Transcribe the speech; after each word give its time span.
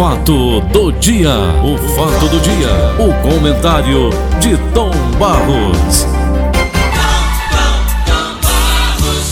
fato 0.00 0.62
do 0.72 0.90
dia, 0.92 1.28
o 1.62 1.76
fato 1.94 2.26
do 2.30 2.40
dia, 2.40 2.72
o 2.98 3.12
comentário 3.20 4.08
de 4.40 4.56
Tom 4.72 4.90
Barros. 5.18 6.06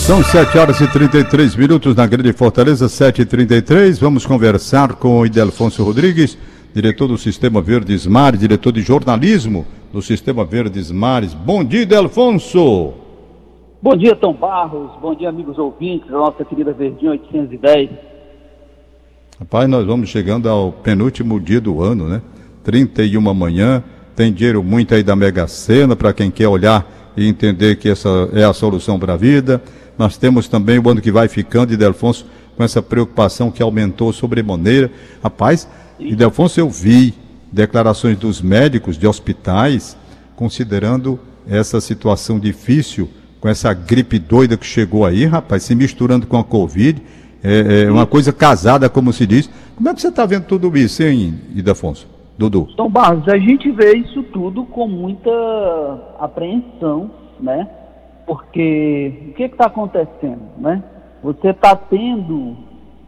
São 0.05 0.21
7 0.21 0.59
horas 0.59 0.79
e 0.79 0.87
33 0.87 1.55
minutos 1.55 1.95
na 1.95 2.05
Grande 2.05 2.31
Fortaleza, 2.33 2.87
7 2.87 3.23
e 3.23 3.25
33 3.25 3.97
Vamos 3.97 4.27
conversar 4.27 4.93
com 4.93 5.21
o 5.21 5.25
Idelfonso 5.25 5.83
Rodrigues, 5.83 6.37
diretor 6.71 7.07
do 7.07 7.17
Sistema 7.17 7.63
Verdes 7.63 8.05
Mares, 8.05 8.39
diretor 8.39 8.71
de 8.71 8.81
jornalismo 8.83 9.65
do 9.91 10.03
Sistema 10.03 10.45
Verdes 10.45 10.91
Mares. 10.91 11.33
Bom 11.33 11.63
dia, 11.63 11.81
Idelfonso. 11.81 12.93
Bom 13.81 13.97
dia, 13.97 14.15
Tom 14.15 14.33
Barros. 14.33 14.91
Bom 15.01 15.15
dia, 15.15 15.29
amigos 15.29 15.57
ouvintes 15.57 16.07
da 16.11 16.17
nossa 16.17 16.45
querida 16.45 16.71
Verdinha 16.73 17.13
810. 17.13 18.08
Rapaz, 19.39 19.69
nós 19.69 19.85
vamos 19.85 20.09
chegando 20.09 20.49
ao 20.49 20.69
penúltimo 20.69 21.39
dia 21.39 21.61
do 21.61 21.81
ano, 21.81 22.09
né? 22.09 22.21
31 22.61 23.33
manhã. 23.33 23.81
Tem 24.13 24.33
dinheiro 24.33 24.61
muito 24.61 24.93
aí 24.93 25.01
da 25.01 25.15
Mega 25.15 25.47
Sena 25.47 25.95
para 25.95 26.11
quem 26.11 26.29
quer 26.29 26.49
olhar 26.49 26.85
e 27.15 27.25
entender 27.25 27.77
que 27.77 27.87
essa 27.87 28.09
é 28.33 28.43
a 28.43 28.51
solução 28.51 28.99
para 28.99 29.13
a 29.13 29.15
vida. 29.15 29.63
Nós 29.97 30.17
temos 30.17 30.49
também 30.49 30.77
o 30.77 30.89
ano 30.89 30.99
que 30.99 31.09
vai 31.09 31.29
ficando, 31.29 31.71
Idelfonso, 31.71 32.25
com 32.57 32.65
essa 32.65 32.81
preocupação 32.81 33.49
que 33.49 33.63
aumentou 33.63 34.11
sobremaneira. 34.11 34.91
Rapaz, 35.23 35.69
Idelfonso, 35.97 36.59
eu 36.59 36.69
vi 36.69 37.13
declarações 37.49 38.17
dos 38.17 38.41
médicos 38.41 38.97
de 38.97 39.07
hospitais 39.07 39.95
considerando 40.35 41.17
essa 41.47 41.79
situação 41.79 42.37
difícil 42.37 43.09
com 43.39 43.47
essa 43.47 43.71
gripe 43.73 44.19
doida 44.19 44.57
que 44.57 44.65
chegou 44.65 45.05
aí, 45.05 45.25
rapaz, 45.25 45.63
se 45.63 45.73
misturando 45.73 46.27
com 46.27 46.37
a 46.37 46.43
Covid, 46.43 47.01
é, 47.43 47.83
é 47.83 47.91
uma 47.91 48.05
coisa 48.05 48.31
casada, 48.33 48.89
como 48.89 49.13
se 49.13 49.25
diz. 49.25 49.49
Como 49.75 49.89
é 49.89 49.93
que 49.93 50.01
você 50.01 50.09
está 50.09 50.25
vendo 50.25 50.45
tudo 50.45 50.75
isso, 50.77 51.03
hein, 51.03 51.35
Idafonso? 51.55 52.07
Dudu? 52.37 52.69
Então, 52.73 52.89
Barros, 52.89 53.27
a 53.27 53.37
gente 53.37 53.69
vê 53.71 53.97
isso 53.97 54.23
tudo 54.23 54.65
com 54.65 54.87
muita 54.87 55.29
apreensão, 56.19 57.11
né? 57.39 57.67
Porque 58.25 59.29
o 59.29 59.33
que 59.33 59.43
está 59.43 59.65
acontecendo, 59.65 60.41
né? 60.57 60.83
Você 61.21 61.49
está 61.49 61.75
tendo 61.75 62.55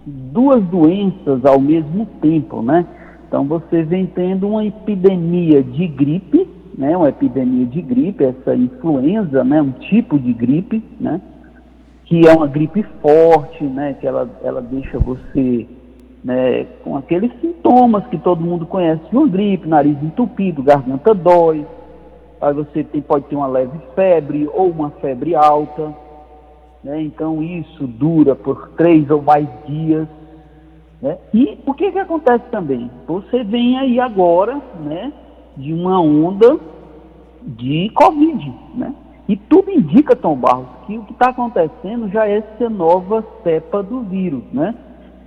duas 0.06 0.64
doenças 0.66 1.46
ao 1.46 1.60
mesmo 1.60 2.06
tempo, 2.22 2.62
né? 2.62 2.86
Então 3.28 3.46
você 3.46 3.84
vem 3.84 4.06
tendo 4.06 4.50
uma 4.50 4.66
epidemia 4.66 5.64
de 5.64 5.88
gripe, 5.88 6.46
né, 6.78 6.98
uma 6.98 7.08
epidemia 7.08 7.66
de 7.66 7.82
gripe, 7.82 8.26
essa 8.26 8.54
influenza, 8.54 9.44
né, 9.44 9.62
um 9.62 9.72
tipo 9.72 10.20
de 10.20 10.34
gripe, 10.34 10.84
né, 11.00 11.22
que 12.12 12.28
é 12.28 12.34
uma 12.34 12.46
gripe 12.46 12.84
forte, 13.02 13.64
né, 13.64 13.96
que 13.98 14.06
ela, 14.06 14.30
ela 14.44 14.62
deixa 14.62 15.00
você 15.00 15.66
né, 16.22 16.66
com 16.84 16.98
aqueles 16.98 17.32
sintomas 17.40 18.06
que 18.08 18.18
todo 18.18 18.44
mundo 18.44 18.66
conhece 18.66 19.02
de 19.10 19.16
uma 19.16 19.30
gripe, 19.30 19.66
nariz 19.66 19.96
entupido, 20.04 20.62
garganta 20.62 21.14
dói, 21.14 21.66
aí 22.42 22.54
você 22.54 22.84
tem, 22.84 23.02
pode 23.02 23.28
ter 23.28 23.38
uma 23.38 23.48
leve 23.48 23.80
febre 23.96 24.46
ou 24.54 24.70
uma 24.72 24.90
febre 25.00 25.36
alta, 25.36 25.96
né, 26.84 27.02
então 27.02 27.42
isso 27.42 27.88
dura 27.88 28.36
por 28.36 28.72
três 28.72 29.10
ou 29.10 29.22
mais 29.22 29.48
dias, 29.66 30.06
né, 31.02 31.18
e 31.34 31.58
o 31.66 31.74
que 31.74 31.94
que 31.94 32.00
acontece 32.00 32.44
também? 32.52 32.92
Você 33.08 33.42
vem 33.42 33.80
aí 33.80 34.02
agora, 34.02 34.62
né, 34.82 35.14
de 35.56 35.72
uma 35.74 36.02
onda 36.02 36.60
de 37.42 37.90
Covid, 37.96 38.54
né? 38.76 38.94
E 39.32 39.38
tudo 39.38 39.72
indica, 39.72 40.14
Tom 40.14 40.36
Barros, 40.36 40.68
que 40.86 40.98
o 40.98 41.06
que 41.06 41.14
está 41.14 41.30
acontecendo 41.30 42.10
já 42.10 42.28
é 42.28 42.40
essa 42.40 42.70
nova 42.70 43.26
cepa 43.42 43.82
do 43.82 44.02
vírus, 44.02 44.44
né? 44.52 44.76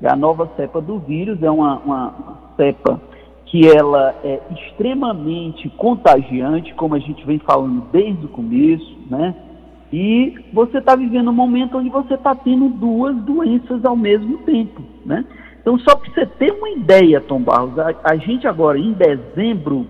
A 0.04 0.14
nova 0.14 0.50
cepa 0.58 0.78
do 0.78 0.98
vírus 0.98 1.42
é 1.42 1.50
uma, 1.50 1.78
uma, 1.78 2.08
uma 2.08 2.38
cepa 2.54 3.00
que 3.46 3.66
ela 3.66 4.14
é 4.22 4.40
extremamente 4.50 5.70
contagiante, 5.70 6.74
como 6.74 6.94
a 6.94 6.98
gente 6.98 7.24
vem 7.24 7.38
falando 7.38 7.82
desde 7.90 8.26
o 8.26 8.28
começo, 8.28 8.94
né? 9.08 9.34
E 9.90 10.34
você 10.52 10.76
está 10.76 10.94
vivendo 10.94 11.30
um 11.30 11.32
momento 11.32 11.78
onde 11.78 11.88
você 11.88 12.12
está 12.12 12.34
tendo 12.34 12.68
duas 12.68 13.16
doenças 13.16 13.86
ao 13.86 13.96
mesmo 13.96 14.36
tempo, 14.38 14.82
né? 15.06 15.24
Então, 15.62 15.78
só 15.78 15.96
para 15.96 16.12
você 16.12 16.26
ter 16.26 16.52
uma 16.52 16.68
ideia, 16.72 17.22
Tom 17.22 17.40
Barros, 17.40 17.78
a, 17.78 17.94
a 18.04 18.16
gente 18.16 18.46
agora, 18.46 18.78
em 18.78 18.92
dezembro, 18.92 19.86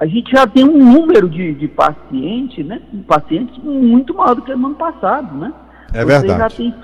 a 0.00 0.06
gente 0.06 0.30
já 0.30 0.46
tem 0.46 0.64
um 0.64 0.92
número 0.92 1.28
de, 1.28 1.54
de 1.54 1.66
pacientes, 1.66 2.64
né? 2.64 2.80
Pacientes 3.06 3.58
muito 3.58 4.14
maior 4.14 4.36
do 4.36 4.42
que 4.42 4.54
no 4.54 4.68
ano 4.68 4.76
passado, 4.76 5.36
né? 5.36 5.52
É 5.92 6.04
verdade. 6.04 6.38
Já 6.38 6.48
tem 6.48 6.74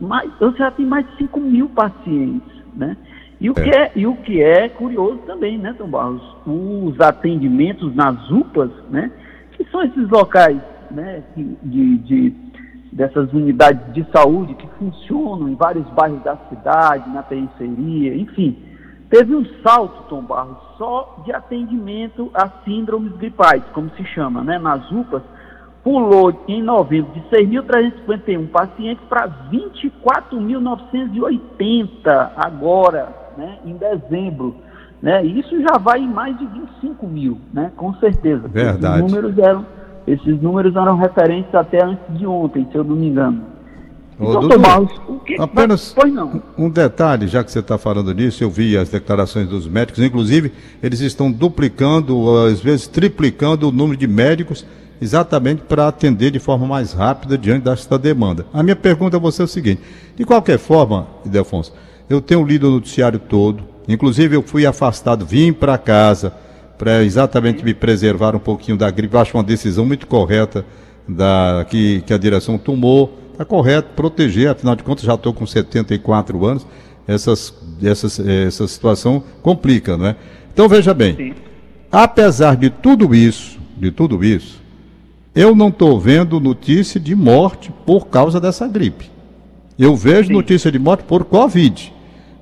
mais, 0.00 0.30
você 0.38 0.58
já 0.58 0.70
tem 0.72 0.84
mais 0.84 1.06
de 1.10 1.16
5 1.18 1.40
mil 1.40 1.68
pacientes, 1.68 2.52
né? 2.74 2.96
E 3.40 3.48
o, 3.48 3.52
é. 3.56 3.62
Que 3.62 3.70
é, 3.70 3.92
e 3.94 4.06
o 4.06 4.16
que 4.16 4.42
é 4.42 4.68
curioso 4.68 5.18
também, 5.26 5.58
né, 5.58 5.74
Tom 5.78 5.86
Barros? 5.86 6.22
Os 6.44 7.00
atendimentos 7.00 7.94
nas 7.94 8.30
UPAs, 8.30 8.70
né? 8.90 9.12
Que 9.52 9.64
são 9.70 9.82
esses 9.84 10.08
locais, 10.08 10.60
né? 10.90 11.22
De, 11.36 11.98
de, 11.98 12.34
dessas 12.90 13.32
unidades 13.32 13.94
de 13.94 14.04
saúde 14.10 14.54
que 14.54 14.66
funcionam 14.76 15.48
em 15.48 15.54
vários 15.54 15.86
bairros 15.90 16.22
da 16.24 16.36
cidade, 16.48 17.08
na 17.10 17.22
periferia, 17.22 18.16
enfim 18.16 18.56
Teve 19.08 19.36
um 19.36 19.44
salto, 19.62 20.02
Tom 20.08 20.22
Barros, 20.22 20.56
só 20.76 21.22
de 21.24 21.32
atendimento 21.32 22.28
a 22.34 22.48
síndromes 22.64 23.12
gripais, 23.12 23.62
como 23.72 23.88
se 23.90 24.04
chama, 24.04 24.42
né, 24.42 24.58
nas 24.58 24.90
UPAs, 24.90 25.22
pulou 25.84 26.42
em 26.48 26.60
novembro 26.60 27.12
de 27.12 27.20
6.351 27.30 28.48
pacientes 28.48 29.04
para 29.08 29.28
24.980 29.52 32.32
agora, 32.36 33.14
né, 33.36 33.60
em 33.64 33.76
dezembro. 33.76 34.56
Né, 35.00 35.24
isso 35.24 35.56
já 35.60 35.78
vai 35.78 36.00
em 36.00 36.08
mais 36.08 36.36
de 36.38 36.46
25 36.46 37.06
mil, 37.06 37.38
né, 37.52 37.70
com 37.76 37.94
certeza. 37.94 38.48
Verdade. 38.48 38.98
Esses 38.98 39.12
números 39.12 39.38
eram, 39.38 39.64
esses 40.04 40.42
números 40.42 40.74
eram 40.74 40.96
referentes 40.96 41.54
até 41.54 41.84
antes 41.84 42.18
de 42.18 42.26
ontem, 42.26 42.66
se 42.72 42.76
eu 42.76 42.82
não 42.82 42.96
me 42.96 43.06
engano. 43.06 43.54
Ô, 44.18 44.40
Dudu, 44.40 44.54
apenas 45.38 45.94
um 46.56 46.70
detalhe, 46.70 47.26
já 47.28 47.44
que 47.44 47.52
você 47.52 47.58
está 47.58 47.76
falando 47.76 48.14
nisso, 48.14 48.42
eu 48.42 48.50
vi 48.50 48.76
as 48.76 48.88
declarações 48.88 49.46
dos 49.46 49.66
médicos, 49.66 50.02
inclusive 50.02 50.52
eles 50.82 51.00
estão 51.00 51.30
duplicando, 51.30 52.34
às 52.46 52.60
vezes 52.60 52.86
triplicando 52.86 53.68
o 53.68 53.72
número 53.72 53.98
de 53.98 54.06
médicos, 54.06 54.64
exatamente 55.02 55.62
para 55.62 55.86
atender 55.86 56.30
de 56.30 56.38
forma 56.38 56.66
mais 56.66 56.92
rápida 56.92 57.36
diante 57.36 57.64
desta 57.64 57.98
demanda. 57.98 58.46
A 58.54 58.62
minha 58.62 58.76
pergunta 58.76 59.18
a 59.18 59.20
você 59.20 59.42
é 59.42 59.44
o 59.44 59.48
seguinte: 59.48 59.82
de 60.16 60.24
qualquer 60.24 60.58
forma, 60.58 61.06
Idelfonso, 61.24 61.74
eu 62.08 62.22
tenho 62.22 62.42
lido 62.42 62.68
o 62.68 62.70
noticiário 62.70 63.18
todo, 63.18 63.64
inclusive 63.86 64.34
eu 64.34 64.42
fui 64.42 64.64
afastado, 64.64 65.26
vim 65.26 65.52
para 65.52 65.76
casa 65.76 66.32
para 66.78 67.02
exatamente 67.02 67.64
me 67.64 67.74
preservar 67.74 68.36
um 68.36 68.38
pouquinho 68.38 68.76
da 68.76 68.90
gripe. 68.90 69.16
Acho 69.16 69.36
uma 69.36 69.42
decisão 69.42 69.84
muito 69.84 70.06
correta 70.06 70.64
da, 71.08 71.64
que, 71.68 72.02
que 72.02 72.12
a 72.12 72.18
direção 72.18 72.58
tomou 72.58 73.25
Está 73.36 73.44
correto 73.44 73.90
proteger, 73.94 74.48
afinal 74.48 74.74
de 74.74 74.82
contas 74.82 75.04
já 75.04 75.12
estou 75.12 75.30
com 75.30 75.44
74 75.44 76.46
anos, 76.46 76.66
essas, 77.06 77.52
essas, 77.82 78.18
essa 78.18 78.66
situação 78.66 79.22
complica, 79.42 79.94
não 79.94 80.06
é? 80.06 80.16
Então 80.54 80.66
veja 80.66 80.94
bem, 80.94 81.14
Sim. 81.14 81.34
apesar 81.92 82.56
de 82.56 82.70
tudo 82.70 83.14
isso, 83.14 83.58
de 83.76 83.90
tudo 83.90 84.24
isso, 84.24 84.58
eu 85.34 85.54
não 85.54 85.68
estou 85.68 86.00
vendo 86.00 86.40
notícia 86.40 86.98
de 86.98 87.14
morte 87.14 87.70
por 87.84 88.06
causa 88.06 88.40
dessa 88.40 88.66
gripe. 88.66 89.10
Eu 89.78 89.94
vejo 89.94 90.28
Sim. 90.28 90.32
notícia 90.32 90.72
de 90.72 90.78
morte 90.78 91.04
por 91.04 91.22
Covid. 91.26 91.92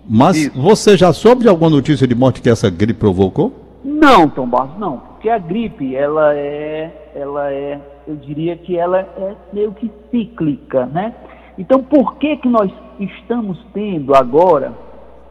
Mas 0.08 0.36
isso. 0.36 0.52
você 0.54 0.96
já 0.96 1.12
soube 1.12 1.42
de 1.42 1.48
alguma 1.48 1.70
notícia 1.70 2.06
de 2.06 2.14
morte 2.14 2.40
que 2.40 2.48
essa 2.48 2.70
gripe 2.70 3.00
provocou? 3.00 3.80
Não, 3.84 4.28
Tom 4.28 4.46
Barros, 4.46 4.78
não. 4.78 5.02
Porque 5.24 5.30
a 5.30 5.38
gripe, 5.38 5.96
ela 5.96 6.34
é, 6.34 7.10
ela 7.14 7.50
é 7.50 7.80
eu 8.06 8.14
diria 8.14 8.58
que 8.58 8.76
ela 8.76 9.00
é 9.00 9.34
meio 9.54 9.72
que 9.72 9.90
cíclica, 10.10 10.84
né? 10.84 11.14
Então, 11.56 11.82
por 11.82 12.16
que 12.16 12.36
que 12.36 12.46
nós 12.46 12.70
estamos 13.00 13.58
tendo 13.72 14.14
agora 14.14 14.74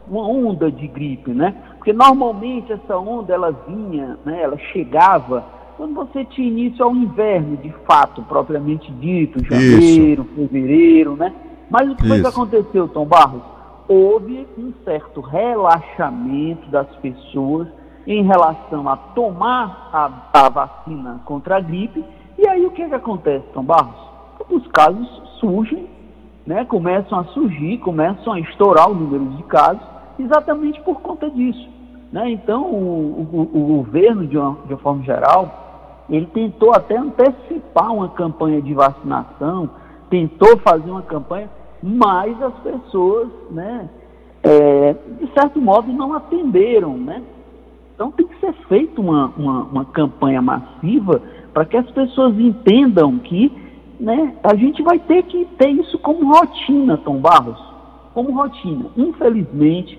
uma 0.08 0.26
onda 0.26 0.68
de 0.68 0.88
gripe, 0.88 1.30
né? 1.30 1.54
Porque 1.76 1.92
normalmente 1.92 2.72
essa 2.72 2.98
onda 2.98 3.32
ela 3.32 3.52
vinha, 3.68 4.18
né? 4.24 4.42
Ela 4.42 4.58
chegava 4.72 5.44
quando 5.76 5.94
você 5.94 6.24
tinha 6.24 6.48
início 6.48 6.84
ao 6.84 6.92
inverno, 6.92 7.56
de 7.58 7.72
fato, 7.86 8.20
propriamente 8.22 8.90
dito, 8.94 9.44
janeiro, 9.44 10.22
Isso. 10.24 10.34
fevereiro, 10.34 11.14
né? 11.14 11.32
Mas 11.70 11.88
o 11.88 11.94
que 11.94 12.08
foi 12.08 12.20
que 12.20 12.26
aconteceu, 12.26 12.88
Tom 12.88 13.06
Barros? 13.06 13.42
Houve 13.86 14.44
um 14.58 14.72
certo 14.84 15.20
relaxamento 15.20 16.68
das 16.68 16.88
pessoas 16.96 17.68
em 18.06 18.22
relação 18.22 18.88
a 18.88 18.96
tomar 18.96 19.90
a, 19.92 20.10
a 20.32 20.48
vacina 20.48 21.20
contra 21.24 21.56
a 21.56 21.60
gripe 21.60 22.04
e 22.38 22.46
aí 22.48 22.64
o 22.66 22.70
que, 22.70 22.82
é 22.82 22.88
que 22.88 22.94
acontece, 22.94 23.44
Tom 23.52 23.62
Barros? 23.62 23.94
Os 24.50 24.66
casos 24.68 25.08
surgem, 25.38 25.88
né, 26.46 26.64
começam 26.64 27.18
a 27.18 27.24
surgir, 27.24 27.78
começam 27.78 28.32
a 28.32 28.40
estourar 28.40 28.90
o 28.90 28.94
número 28.94 29.24
de 29.36 29.42
casos, 29.44 29.82
exatamente 30.18 30.80
por 30.82 31.00
conta 31.00 31.30
disso. 31.30 31.68
Né? 32.12 32.30
Então, 32.30 32.64
o, 32.64 33.28
o, 33.32 33.40
o 33.42 33.66
governo, 33.76 34.26
de 34.26 34.36
uma, 34.36 34.56
de 34.66 34.74
uma 34.74 34.80
forma 34.80 35.02
geral, 35.04 36.04
ele 36.10 36.26
tentou 36.26 36.74
até 36.74 36.96
antecipar 36.96 37.92
uma 37.92 38.08
campanha 38.10 38.60
de 38.60 38.74
vacinação, 38.74 39.70
tentou 40.10 40.58
fazer 40.58 40.90
uma 40.90 41.02
campanha, 41.02 41.48
mas 41.82 42.40
as 42.42 42.54
pessoas, 42.60 43.28
né, 43.50 43.88
é, 44.42 44.94
de 45.20 45.32
certo 45.32 45.60
modo, 45.60 45.92
não 45.92 46.12
atenderam, 46.14 46.96
né? 46.96 47.22
Então 47.94 48.10
tem 48.10 48.26
que 48.26 48.38
ser 48.40 48.52
feita 48.68 49.00
uma, 49.00 49.26
uma, 49.36 49.62
uma 49.64 49.84
campanha 49.84 50.42
massiva 50.42 51.22
para 51.52 51.64
que 51.64 51.76
as 51.76 51.88
pessoas 51.92 52.38
entendam 52.38 53.18
que 53.18 53.52
né, 54.00 54.34
a 54.42 54.54
gente 54.56 54.82
vai 54.82 54.98
ter 54.98 55.22
que 55.24 55.44
ter 55.56 55.70
isso 55.70 55.98
como 55.98 56.32
rotina, 56.32 56.96
Tom 56.98 57.18
Barros, 57.18 57.58
como 58.12 58.32
rotina. 58.32 58.86
Infelizmente, 58.96 59.98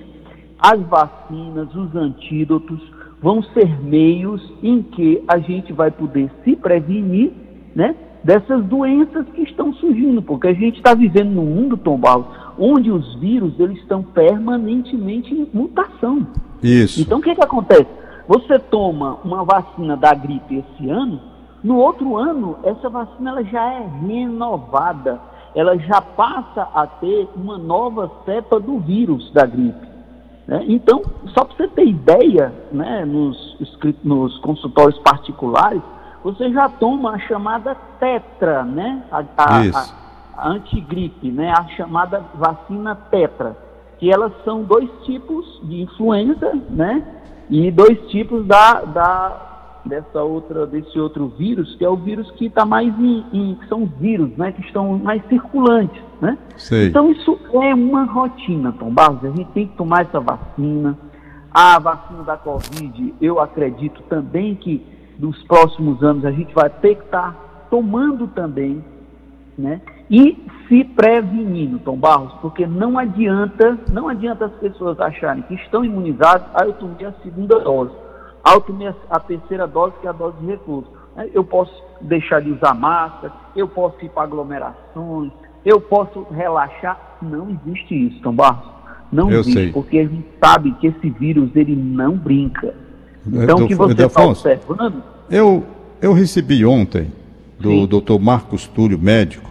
as 0.60 0.80
vacinas, 0.82 1.74
os 1.74 1.96
antídotos 1.96 2.80
vão 3.22 3.42
ser 3.42 3.82
meios 3.82 4.42
em 4.62 4.82
que 4.82 5.24
a 5.28 5.40
gente 5.40 5.72
vai 5.72 5.90
poder 5.90 6.30
se 6.44 6.56
prevenir 6.56 7.32
né, 7.74 7.96
dessas 8.26 8.66
doenças 8.66 9.24
que 9.36 9.44
estão 9.44 9.72
surgindo, 9.76 10.20
porque 10.20 10.48
a 10.48 10.54
gente 10.54 10.78
está 10.78 10.96
vivendo 10.96 11.30
num 11.30 11.46
mundo, 11.46 11.78
Tom 11.78 11.96
Barros, 11.96 12.26
onde 12.58 12.90
os 12.90 13.14
vírus 13.20 13.54
eles 13.60 13.78
estão 13.78 14.02
permanentemente 14.02 15.32
em 15.32 15.48
mutação. 15.54 16.26
Isso. 16.64 17.00
Então 17.00 17.20
o 17.20 17.22
que, 17.22 17.36
que 17.36 17.44
acontece? 17.44 17.86
Você 18.28 18.58
toma 18.58 19.20
uma 19.24 19.44
vacina 19.44 19.96
da 19.96 20.16
gripe 20.16 20.56
esse 20.56 20.90
ano, 20.90 21.22
no 21.64 21.78
outro 21.78 22.18
ano 22.18 22.58
essa 22.64 22.90
vacina 22.90 23.30
ela 23.30 23.44
já 23.44 23.64
é 23.74 23.88
renovada, 24.08 25.22
ela 25.54 25.78
já 25.78 26.02
passa 26.02 26.68
a 26.74 26.88
ter 26.88 27.30
uma 27.36 27.60
nova 27.60 28.12
cepa 28.26 28.60
do 28.60 28.80
vírus 28.80 29.32
da 29.34 29.46
gripe. 29.46 29.88
Né? 30.48 30.66
Então, 30.68 31.04
só 31.28 31.46
para 31.46 31.58
você 31.58 31.68
ter 31.68 31.86
ideia, 31.86 32.52
né, 32.72 33.06
nos, 33.06 33.56
nos 34.04 34.36
consultórios 34.40 34.98
particulares, 35.00 35.82
você 36.26 36.52
já 36.52 36.68
toma 36.68 37.12
a 37.12 37.20
chamada 37.20 37.76
tetra, 38.00 38.64
né? 38.64 39.04
A, 39.12 39.20
a, 39.38 39.62
a, 39.62 39.86
a 40.36 40.50
antigripe, 40.50 41.30
né? 41.30 41.54
A 41.56 41.68
chamada 41.76 42.26
vacina 42.34 42.96
tetra, 42.96 43.56
que 44.00 44.12
elas 44.12 44.32
são 44.44 44.64
dois 44.64 44.90
tipos 45.06 45.46
de 45.66 45.84
influenza, 45.84 46.52
né? 46.68 47.06
E 47.48 47.70
dois 47.70 48.00
tipos 48.10 48.44
da, 48.48 48.82
da 48.82 49.82
dessa 49.86 50.24
outra 50.24 50.66
desse 50.66 51.00
outro 51.00 51.28
vírus, 51.38 51.76
que 51.76 51.86
é 51.86 51.90
o 51.90 51.96
vírus 51.96 52.32
que 52.32 52.48
está 52.48 52.66
mais 52.66 52.92
em, 52.98 53.24
em, 53.32 53.54
que 53.54 53.68
são 53.68 53.84
os 53.84 53.92
vírus, 53.92 54.36
né? 54.36 54.52
Que 54.52 54.62
estão 54.62 54.98
mais 54.98 55.24
circulantes, 55.28 56.02
né? 56.20 56.40
Sei. 56.58 56.88
Então 56.88 57.12
isso 57.12 57.38
é 57.54 57.72
uma 57.76 58.06
rotina, 58.06 58.72
Tom 58.72 58.90
Barros. 58.90 59.24
A 59.24 59.28
gente 59.28 59.52
tem 59.52 59.68
que 59.68 59.78
tomar 59.78 60.02
essa 60.02 60.20
vacina. 60.20 60.98
A 61.52 61.78
vacina 61.78 62.24
da 62.24 62.36
Covid, 62.36 63.14
eu 63.22 63.40
acredito 63.40 64.02
também 64.10 64.56
que 64.56 64.95
dos 65.18 65.42
próximos 65.44 66.02
anos 66.04 66.26
a 66.26 66.32
gente 66.32 66.54
vai 66.54 66.70
ter 66.70 66.96
que 66.96 67.06
estar 67.06 67.32
tá 67.32 67.36
tomando 67.70 68.28
também, 68.28 68.84
né? 69.58 69.82
E 70.10 70.38
se 70.68 70.84
prevenindo, 70.84 71.80
Tom 71.80 71.98
Barros, 71.98 72.34
porque 72.42 72.68
não 72.68 72.98
adianta, 72.98 73.78
não 73.92 74.08
adianta 74.08 74.46
as 74.46 74.54
pessoas 74.54 75.00
acharem 75.00 75.44
que 75.44 75.56
estão 75.56 75.84
imunizadas, 75.84 76.48
ah, 76.54 76.66
eu 76.66 76.74
tomei 76.74 77.06
a 77.06 77.14
segunda 77.24 77.60
dose, 77.60 77.92
ah, 78.44 78.54
eu 78.54 78.62
tomei 78.62 78.88
a, 78.88 78.96
a 79.10 79.20
terceira 79.20 79.66
dose, 79.66 79.96
que 80.02 80.08
é 80.08 80.10
a 80.10 80.14
dose 80.14 80.38
de 80.38 80.46
reforço. 80.46 80.92
Né? 81.16 81.30
Eu 81.34 81.44
posso 81.44 81.74
deixar 82.02 82.42
de 82.42 82.52
usar 82.52 82.74
máscara, 82.76 83.34
eu 83.56 83.68
posso 83.68 84.04
ir 84.06 84.10
para 84.10 84.24
aglomerações, 84.24 85.32
eu 85.66 85.82
posso 85.82 86.28
relaxar. 86.32 87.18
Não 87.22 87.50
existe 87.50 88.08
isso, 88.08 88.22
Tom 88.22 88.34
Barros. 88.34 88.76
Não 89.12 89.32
eu 89.32 89.40
existe, 89.40 89.60
sei. 89.60 89.72
porque 89.72 90.00
a 90.00 90.08
gente 90.08 90.28
sabe 90.44 90.72
que 90.74 90.88
esse 90.88 91.10
vírus 91.10 91.50
ele 91.56 91.76
não 91.76 92.16
brinca. 92.16 92.74
Então, 93.28 93.58
o 93.64 93.68
que 93.68 93.76
você 93.76 94.06
está 94.06 94.26
observando... 94.26 95.04
Eu, 95.30 95.64
eu 96.02 96.14
recebi 96.14 96.66
ontem, 96.66 97.12
do 97.60 97.88
doutor 97.88 98.20
Marcos 98.20 98.68
Túlio, 98.68 99.00
médico, 99.00 99.50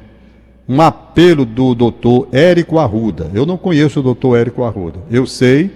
um 0.68 0.80
apelo 0.80 1.44
do 1.44 1.74
doutor 1.74 2.28
Érico 2.32 2.78
Arruda. 2.78 3.30
Eu 3.34 3.44
não 3.44 3.56
conheço 3.56 4.00
o 4.00 4.02
doutor 4.02 4.36
Érico 4.38 4.64
Arruda. 4.64 5.00
Eu 5.10 5.26
sei 5.26 5.70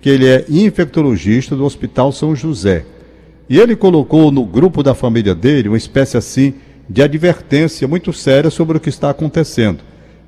que 0.00 0.10
ele 0.10 0.26
é 0.26 0.44
infectologista 0.48 1.56
do 1.56 1.64
Hospital 1.64 2.12
São 2.12 2.36
José. 2.36 2.84
E 3.48 3.58
ele 3.58 3.76
colocou 3.76 4.30
no 4.30 4.44
grupo 4.44 4.82
da 4.82 4.94
família 4.94 5.34
dele 5.34 5.68
uma 5.68 5.78
espécie 5.78 6.16
assim 6.16 6.54
de 6.88 7.02
advertência 7.02 7.88
muito 7.88 8.12
séria 8.12 8.50
sobre 8.50 8.76
o 8.76 8.80
que 8.80 8.88
está 8.88 9.10
acontecendo. 9.10 9.80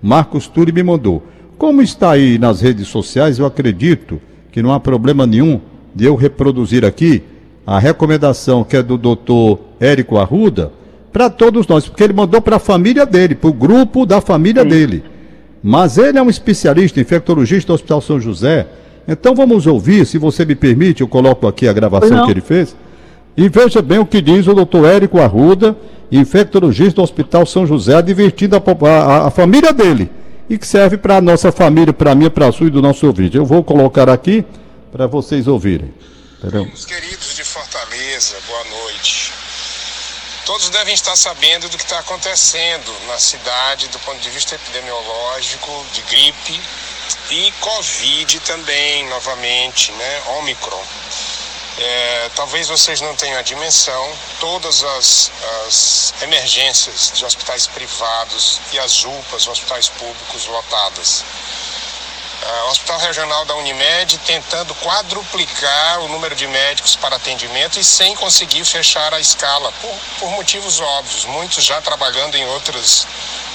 Marcos 0.02 0.46
Túlio 0.46 0.74
me 0.74 0.82
mandou. 0.82 1.22
Como 1.58 1.82
está 1.82 2.12
aí 2.12 2.38
nas 2.38 2.60
redes 2.60 2.88
sociais, 2.88 3.38
eu 3.38 3.46
acredito 3.46 4.20
que 4.50 4.62
não 4.62 4.72
há 4.72 4.80
problema 4.80 5.26
nenhum 5.26 5.60
de 5.96 6.04
eu 6.04 6.14
reproduzir 6.14 6.84
aqui 6.84 7.22
a 7.66 7.78
recomendação 7.78 8.62
que 8.62 8.76
é 8.76 8.82
do 8.82 8.98
doutor 8.98 9.58
Érico 9.80 10.18
Arruda 10.18 10.70
para 11.10 11.30
todos 11.30 11.66
nós, 11.66 11.88
porque 11.88 12.04
ele 12.04 12.12
mandou 12.12 12.42
para 12.42 12.56
a 12.56 12.58
família 12.58 13.06
dele, 13.06 13.34
para 13.34 13.48
o 13.48 13.52
grupo 13.52 14.04
da 14.04 14.20
família 14.20 14.62
Sim. 14.62 14.68
dele. 14.68 15.02
Mas 15.62 15.96
ele 15.96 16.18
é 16.18 16.22
um 16.22 16.28
especialista, 16.28 17.00
infectologista 17.00 17.68
do 17.68 17.74
Hospital 17.74 18.02
São 18.02 18.20
José. 18.20 18.66
Então 19.08 19.34
vamos 19.34 19.66
ouvir, 19.66 20.04
se 20.04 20.18
você 20.18 20.44
me 20.44 20.54
permite, 20.54 21.00
eu 21.00 21.08
coloco 21.08 21.46
aqui 21.46 21.66
a 21.66 21.72
gravação 21.72 22.26
que 22.26 22.30
ele 22.30 22.42
fez. 22.42 22.76
E 23.34 23.48
veja 23.48 23.80
bem 23.80 23.98
o 23.98 24.04
que 24.04 24.20
diz 24.20 24.46
o 24.46 24.52
doutor 24.52 24.84
Érico 24.84 25.18
Arruda, 25.18 25.74
infectologista 26.12 26.96
do 26.96 27.02
Hospital 27.02 27.46
São 27.46 27.66
José, 27.66 27.94
advertindo 27.94 28.54
a, 28.54 28.88
a, 28.88 29.26
a 29.28 29.30
família 29.30 29.72
dele. 29.72 30.10
E 30.48 30.58
que 30.58 30.66
serve 30.66 30.98
para 30.98 31.16
a 31.16 31.20
nossa 31.22 31.50
família, 31.50 31.94
para 31.94 32.14
mim, 32.14 32.28
para 32.28 32.48
a 32.48 32.52
sua 32.52 32.66
e 32.66 32.70
do 32.70 32.82
nosso 32.82 33.06
ouvinte. 33.06 33.38
Eu 33.38 33.46
vou 33.46 33.64
colocar 33.64 34.10
aqui 34.10 34.44
para 34.96 35.06
vocês 35.06 35.46
ouvirem. 35.46 35.92
Os 36.72 36.86
queridos 36.86 37.34
de 37.34 37.44
Fortaleza, 37.44 38.34
boa 38.46 38.64
noite. 38.64 39.30
Todos 40.46 40.70
devem 40.70 40.94
estar 40.94 41.14
sabendo 41.16 41.68
do 41.68 41.76
que 41.76 41.84
está 41.84 41.98
acontecendo 41.98 42.94
na 43.06 43.18
cidade 43.18 43.88
do 43.88 43.98
ponto 43.98 44.18
de 44.20 44.30
vista 44.30 44.54
epidemiológico, 44.54 45.84
de 45.92 46.00
gripe 46.02 46.60
e 47.30 47.52
Covid 47.60 48.40
também, 48.40 49.06
novamente, 49.08 49.92
né? 49.92 50.22
Omicron. 50.38 50.84
É, 51.78 52.30
talvez 52.34 52.68
vocês 52.68 53.02
não 53.02 53.14
tenham 53.16 53.38
a 53.38 53.42
dimensão, 53.42 54.12
todas 54.40 54.82
as, 54.82 55.30
as 55.66 56.14
emergências 56.22 57.12
de 57.14 57.22
hospitais 57.22 57.66
privados 57.66 58.60
e 58.72 58.78
as 58.78 59.04
UPAs, 59.04 59.46
hospitais 59.46 59.90
públicos 59.90 60.46
lotadas. 60.46 61.22
É, 62.46 62.62
o 62.62 62.68
Hospital 62.68 62.98
Regional 63.00 63.44
da 63.44 63.56
Unimed 63.56 64.18
tentando 64.18 64.72
quadruplicar 64.76 65.98
o 66.00 66.08
número 66.08 66.32
de 66.36 66.46
médicos 66.46 66.94
para 66.94 67.16
atendimento 67.16 67.80
e 67.80 67.84
sem 67.84 68.14
conseguir 68.14 68.64
fechar 68.64 69.12
a 69.12 69.18
escala, 69.18 69.72
por, 69.72 69.98
por 70.20 70.30
motivos 70.30 70.78
óbvios. 70.78 71.24
Muitos 71.24 71.64
já 71.64 71.80
trabalhando 71.82 72.36
em 72.36 72.46
outras 72.46 73.04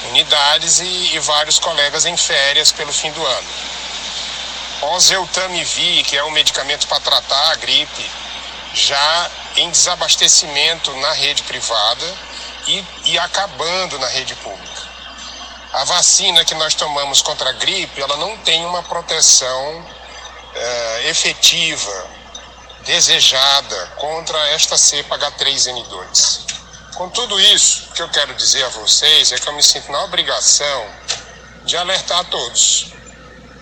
unidades 0.10 0.80
e, 0.80 1.16
e 1.16 1.20
vários 1.20 1.58
colegas 1.58 2.06
em 2.06 2.18
férias 2.18 2.74
pelo 2.74 2.92
fim 2.92 3.12
do 3.12 3.26
ano. 3.26 3.48
Oseltamivir, 4.82 6.04
que 6.04 6.18
é 6.18 6.24
um 6.26 6.32
medicamento 6.32 6.86
para 6.88 7.00
tratar 7.00 7.52
a 7.52 7.56
gripe, 7.56 8.12
já 8.74 9.32
em 9.56 9.70
desabastecimento 9.70 10.94
na 10.98 11.13
rede 11.13 11.44
privada 11.44 12.13
e, 12.68 12.84
e 13.06 13.20
acabando 13.20 13.98
na 14.00 14.08
rede 14.08 14.36
pública. 14.36 14.71
A 15.74 15.86
vacina 15.86 16.44
que 16.44 16.54
nós 16.56 16.75
tomamos 16.75 17.22
contra 17.22 17.50
a 17.50 17.54
gripe, 17.54 18.01
ela 18.01 18.18
não 18.18 18.38
tem 18.40 18.66
uma 18.66 18.84
proteção 18.84 19.86
é, 20.54 21.10
efetiva, 21.10 22.10
desejada 22.86 23.88
contra 23.96 24.38
esta 24.50 24.78
cepa 24.78 25.18
H3N2. 25.18 26.42
Com 26.96 27.10
tudo 27.10 27.40
isso, 27.40 27.88
o 27.90 27.94
que 27.94 28.01
eu 28.01 28.10
quero 28.10 28.34
dizer 28.34 28.66
a 28.66 28.70
vocês 28.70 29.32
é 29.32 29.38
que 29.38 29.48
eu 29.48 29.54
me 29.54 29.63
sinto 29.63 29.90
na 29.92 30.04
obrigação 30.04 30.88
de 31.63 31.78
alertar 31.78 32.20
a 32.20 32.24
todos. 32.25 32.88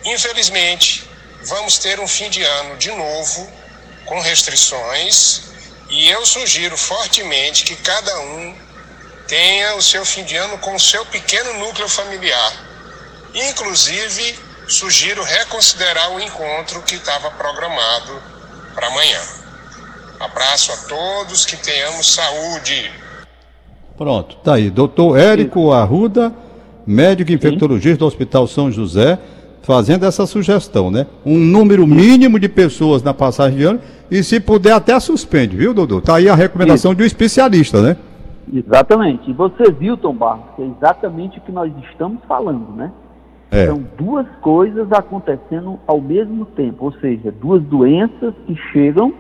Infelizmente, 0.04 1.08
vamos 1.44 1.78
ter 1.78 2.00
um 2.00 2.08
fim 2.08 2.30
de 2.32 2.42
ano 2.42 2.76
de 2.78 2.90
novo 2.92 3.54
com 4.06 4.20
restrições 4.20 5.42
e 5.90 6.10
eu 6.10 6.26
sugiro 6.26 6.76
fortemente 6.76 7.64
que 7.64 7.76
cada 7.76 8.20
um 8.20 8.69
tenha 9.30 9.76
o 9.76 9.82
seu 9.82 10.04
fim 10.04 10.24
de 10.24 10.36
ano 10.36 10.58
com 10.58 10.76
o 10.76 10.80
seu 10.80 11.06
pequeno 11.06 11.54
núcleo 11.60 11.88
familiar. 11.88 12.52
Inclusive, 13.34 14.36
sugiro 14.68 15.24
reconsiderar 15.24 16.12
o 16.12 16.20
encontro 16.20 16.82
que 16.82 16.96
estava 16.96 17.30
programado 17.30 18.12
para 18.74 18.88
amanhã. 18.88 19.20
Abraço 20.20 20.72
a 20.72 20.78
todos, 20.88 21.46
que 21.46 21.56
tenhamos 21.56 22.12
saúde. 22.12 22.92
Pronto, 23.96 24.36
tá 24.38 24.56
aí. 24.56 24.70
Doutor 24.70 25.18
Érico 25.18 25.72
Arruda, 25.72 26.34
médico 26.86 27.32
infectologista 27.32 28.00
do 28.00 28.08
Hospital 28.08 28.48
São 28.48 28.72
José, 28.72 29.20
fazendo 29.62 30.08
essa 30.08 30.26
sugestão, 30.26 30.90
né? 30.90 31.06
Um 31.24 31.38
número 31.38 31.86
mínimo 31.86 32.40
de 32.40 32.50
pessoas 32.50 33.04
na 33.04 33.14
passagem 33.14 33.60
de 33.60 33.64
ano 33.64 33.82
e, 34.10 34.24
se 34.24 34.40
puder, 34.40 34.74
até 34.74 35.00
suspende, 35.00 35.56
viu, 35.56 35.74
doutor? 35.74 36.02
Tá 36.02 36.16
aí 36.16 36.28
a 36.28 36.34
recomendação 36.34 36.92
Isso. 36.92 36.98
de 36.98 37.04
um 37.04 37.06
especialista, 37.06 37.80
né? 37.80 37.96
Exatamente. 38.52 39.30
E 39.30 39.34
você 39.34 39.72
viu, 39.72 39.96
Tom 39.96 40.14
Barros, 40.14 40.46
que 40.56 40.64
é 40.64 40.66
exatamente 40.66 41.38
o 41.38 41.42
que 41.42 41.52
nós 41.52 41.72
estamos 41.90 42.24
falando, 42.26 42.76
né? 42.76 42.92
É. 43.52 43.66
São 43.66 43.84
duas 43.98 44.28
coisas 44.42 44.92
acontecendo 44.92 45.80
ao 45.88 46.00
mesmo 46.00 46.46
tempo, 46.46 46.86
ou 46.86 46.92
seja, 46.94 47.32
duas 47.32 47.64
doenças 47.64 48.34
que 48.46 48.56
chegam, 48.72 49.12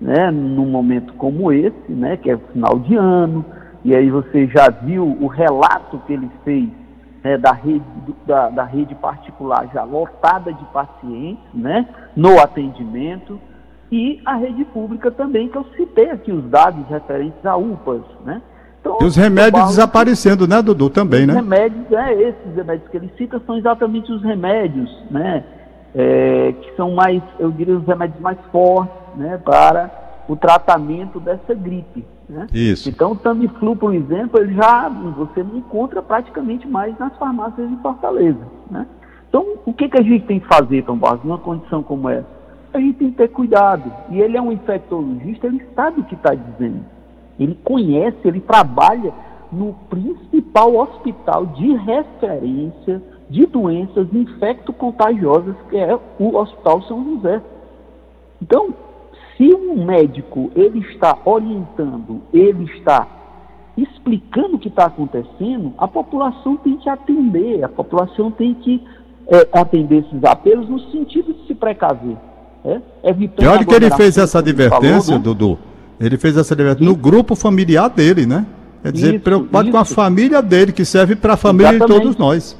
né, 0.00 0.30
num 0.30 0.66
momento 0.66 1.12
como 1.14 1.52
esse, 1.52 1.92
né, 1.92 2.16
que 2.16 2.30
é 2.30 2.34
o 2.34 2.40
final 2.52 2.78
de 2.80 2.96
ano, 2.96 3.44
e 3.84 3.94
aí 3.94 4.10
você 4.10 4.48
já 4.48 4.68
viu 4.68 5.04
o 5.20 5.28
relato 5.28 6.00
que 6.06 6.12
ele 6.12 6.28
fez 6.44 6.68
é, 7.22 7.38
da, 7.38 7.52
rede, 7.52 7.84
da, 8.26 8.48
da 8.48 8.64
rede 8.64 8.94
particular 8.96 9.68
já 9.72 9.84
lotada 9.84 10.52
de 10.52 10.64
pacientes, 10.66 11.44
né, 11.54 11.88
no 12.16 12.40
atendimento, 12.40 13.38
e 13.92 14.20
a 14.26 14.34
rede 14.34 14.64
pública 14.66 15.10
também, 15.10 15.48
que 15.48 15.56
eu 15.56 15.64
citei 15.76 16.10
aqui 16.10 16.32
os 16.32 16.44
dados 16.50 16.84
referentes 16.88 17.46
a 17.46 17.56
UPAs, 17.56 18.02
né. 18.24 18.42
E 19.00 19.04
os 19.04 19.16
remédios 19.16 19.66
desaparecendo, 19.68 20.46
né, 20.46 20.62
Dudu, 20.62 20.88
também, 20.90 21.26
né? 21.26 21.34
remédios, 21.34 21.90
é, 21.92 22.12
esses 22.14 22.54
remédios 22.54 22.88
que 22.90 22.96
ele 22.96 23.10
cita 23.16 23.40
são 23.46 23.58
exatamente 23.58 24.10
os 24.12 24.22
remédios, 24.22 24.90
né, 25.10 25.44
é, 25.94 26.52
que 26.52 26.76
são 26.76 26.92
mais, 26.92 27.22
eu 27.38 27.50
diria, 27.50 27.76
os 27.76 27.86
remédios 27.86 28.20
mais 28.20 28.38
fortes, 28.52 28.94
né, 29.16 29.38
para 29.44 29.90
o 30.28 30.36
tratamento 30.36 31.18
dessa 31.18 31.54
gripe, 31.54 32.04
né? 32.28 32.46
Isso. 32.52 32.88
Então, 32.88 33.12
o 33.12 33.16
Tamiflu, 33.16 33.74
por 33.74 33.94
exemplo, 33.94 34.38
ele 34.38 34.54
já 34.54 34.88
você 34.88 35.42
não 35.42 35.56
encontra 35.56 36.02
praticamente 36.02 36.68
mais 36.68 36.96
nas 36.98 37.16
farmácias 37.16 37.68
de 37.68 37.76
Fortaleza. 37.76 38.46
Né? 38.70 38.86
Então, 39.28 39.44
o 39.64 39.72
que, 39.72 39.88
que 39.88 39.98
a 39.98 40.02
gente 40.02 40.26
tem 40.26 40.38
que 40.38 40.46
fazer, 40.46 40.84
Tom 40.84 40.96
Barros, 40.96 41.24
numa 41.24 41.38
condição 41.38 41.82
como 41.82 42.08
essa? 42.08 42.26
A 42.72 42.78
gente 42.78 42.98
tem 42.98 43.10
que 43.10 43.16
ter 43.16 43.28
cuidado. 43.28 43.90
E 44.10 44.20
ele 44.20 44.36
é 44.36 44.42
um 44.42 44.52
infectologista, 44.52 45.46
ele 45.46 45.64
sabe 45.74 46.00
o 46.00 46.04
que 46.04 46.14
está 46.14 46.34
dizendo. 46.34 46.84
Ele 47.38 47.56
conhece, 47.64 48.16
ele 48.24 48.40
trabalha 48.40 49.12
no 49.50 49.74
principal 49.88 50.76
hospital 50.76 51.46
de 51.46 51.74
referência 51.74 53.02
de 53.30 53.46
doenças 53.46 54.08
infecto-contagiosas, 54.12 55.54
que 55.68 55.76
é 55.76 55.98
o 56.18 56.36
Hospital 56.36 56.82
São 56.82 57.04
José. 57.04 57.42
Então, 58.40 58.74
se 59.36 59.54
um 59.54 59.84
médico 59.84 60.50
ele 60.54 60.80
está 60.80 61.16
orientando, 61.24 62.22
ele 62.32 62.64
está 62.76 63.06
explicando 63.76 64.56
o 64.56 64.58
que 64.58 64.68
está 64.68 64.86
acontecendo, 64.86 65.72
a 65.78 65.86
população 65.86 66.56
tem 66.56 66.76
que 66.76 66.88
atender, 66.88 67.62
a 67.62 67.68
população 67.68 68.30
tem 68.30 68.54
que 68.54 68.82
é, 69.28 69.48
atender 69.52 70.04
esses 70.04 70.24
apelos 70.24 70.68
no 70.68 70.80
sentido 70.90 71.32
de 71.32 71.46
se 71.46 71.54
precaver. 71.54 72.16
É? 72.64 72.80
Evitando 73.04 73.44
e 73.44 73.48
olha 73.48 73.64
que 73.64 73.74
ele 73.74 73.90
fez 73.92 74.18
essa 74.18 74.40
advertência, 74.40 75.14
falou, 75.14 75.18
né? 75.18 75.24
Dudu. 75.24 75.58
Ele 76.00 76.16
fez 76.16 76.36
essa 76.36 76.54
advertência 76.54 76.86
no 76.86 76.96
grupo 76.96 77.34
familiar 77.34 77.88
dele, 77.88 78.24
né? 78.24 78.46
Quer 78.82 78.92
dizer, 78.92 79.14
isso, 79.14 79.24
preocupado 79.24 79.68
isso. 79.68 79.72
com 79.72 79.78
a 79.78 79.84
família 79.84 80.40
dele, 80.40 80.72
que 80.72 80.84
serve 80.84 81.16
para 81.16 81.34
a 81.34 81.36
família 81.36 81.70
Exatamente. 81.70 81.98
de 81.98 82.04
todos 82.04 82.16
nós. 82.16 82.56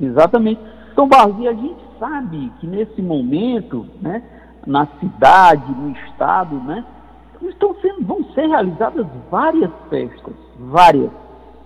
Exatamente. 0.00 0.60
Então, 0.92 1.08
Barros, 1.08 1.36
e 1.38 1.48
a 1.48 1.52
gente 1.52 1.84
sabe 1.98 2.52
que 2.60 2.66
nesse 2.66 3.00
momento, 3.00 3.86
né, 4.02 4.22
na 4.66 4.86
cidade, 5.00 5.70
no 5.72 5.90
estado, 5.90 6.56
né? 6.56 6.84
Estão 7.42 7.76
sendo, 7.82 8.04
vão 8.06 8.24
ser 8.34 8.46
realizadas 8.46 9.06
várias 9.30 9.70
festas, 9.90 10.34
várias. 10.58 11.10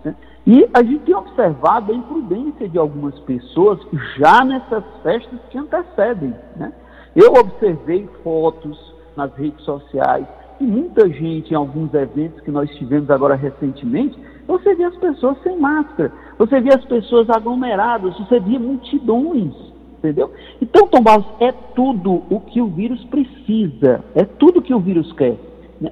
Né? 0.05 0.15
E 0.45 0.69
a 0.75 0.83
gente 0.83 1.05
tem 1.05 1.15
observado 1.15 1.93
a 1.93 1.95
imprudência 1.95 2.69
de 2.69 2.77
algumas 2.77 3.17
pessoas 3.21 3.79
já 4.19 4.45
nessas 4.45 4.83
festas 5.05 5.39
que 5.51 5.57
antecedem. 5.57 6.35
Né? 6.57 6.73
Eu 7.15 7.33
observei 7.35 8.09
fotos 8.25 8.77
nas 9.17 9.33
redes 9.35 9.65
sociais 9.65 10.27
e 10.61 10.65
muita 10.65 11.09
gente 11.09 11.53
em 11.53 11.57
alguns 11.57 11.93
eventos 11.95 12.41
que 12.41 12.51
nós 12.51 12.71
tivemos 12.77 13.11
agora 13.11 13.35
recentemente, 13.35 14.19
você 14.47 14.75
via 14.75 14.89
as 14.89 14.97
pessoas 14.97 15.37
sem 15.43 15.59
máscara, 15.59 16.13
você 16.39 16.61
via 16.61 16.75
as 16.75 16.85
pessoas 16.85 17.29
aglomeradas, 17.31 18.17
você 18.19 18.41
via 18.41 18.59
multidões 18.59 19.55
entendeu? 19.99 20.33
Então, 20.63 20.87
Tom 20.87 21.03
Barros, 21.03 21.27
é 21.41 21.53
tudo 21.75 22.23
o 22.31 22.41
que 22.41 22.61
o 22.61 22.69
vírus 22.69 23.03
precisa, 23.07 24.05
é 24.15 24.25
tudo 24.25 24.63
que 24.63 24.73
o 24.73 24.81
vírus 24.81 25.13
quer. 25.13 25.37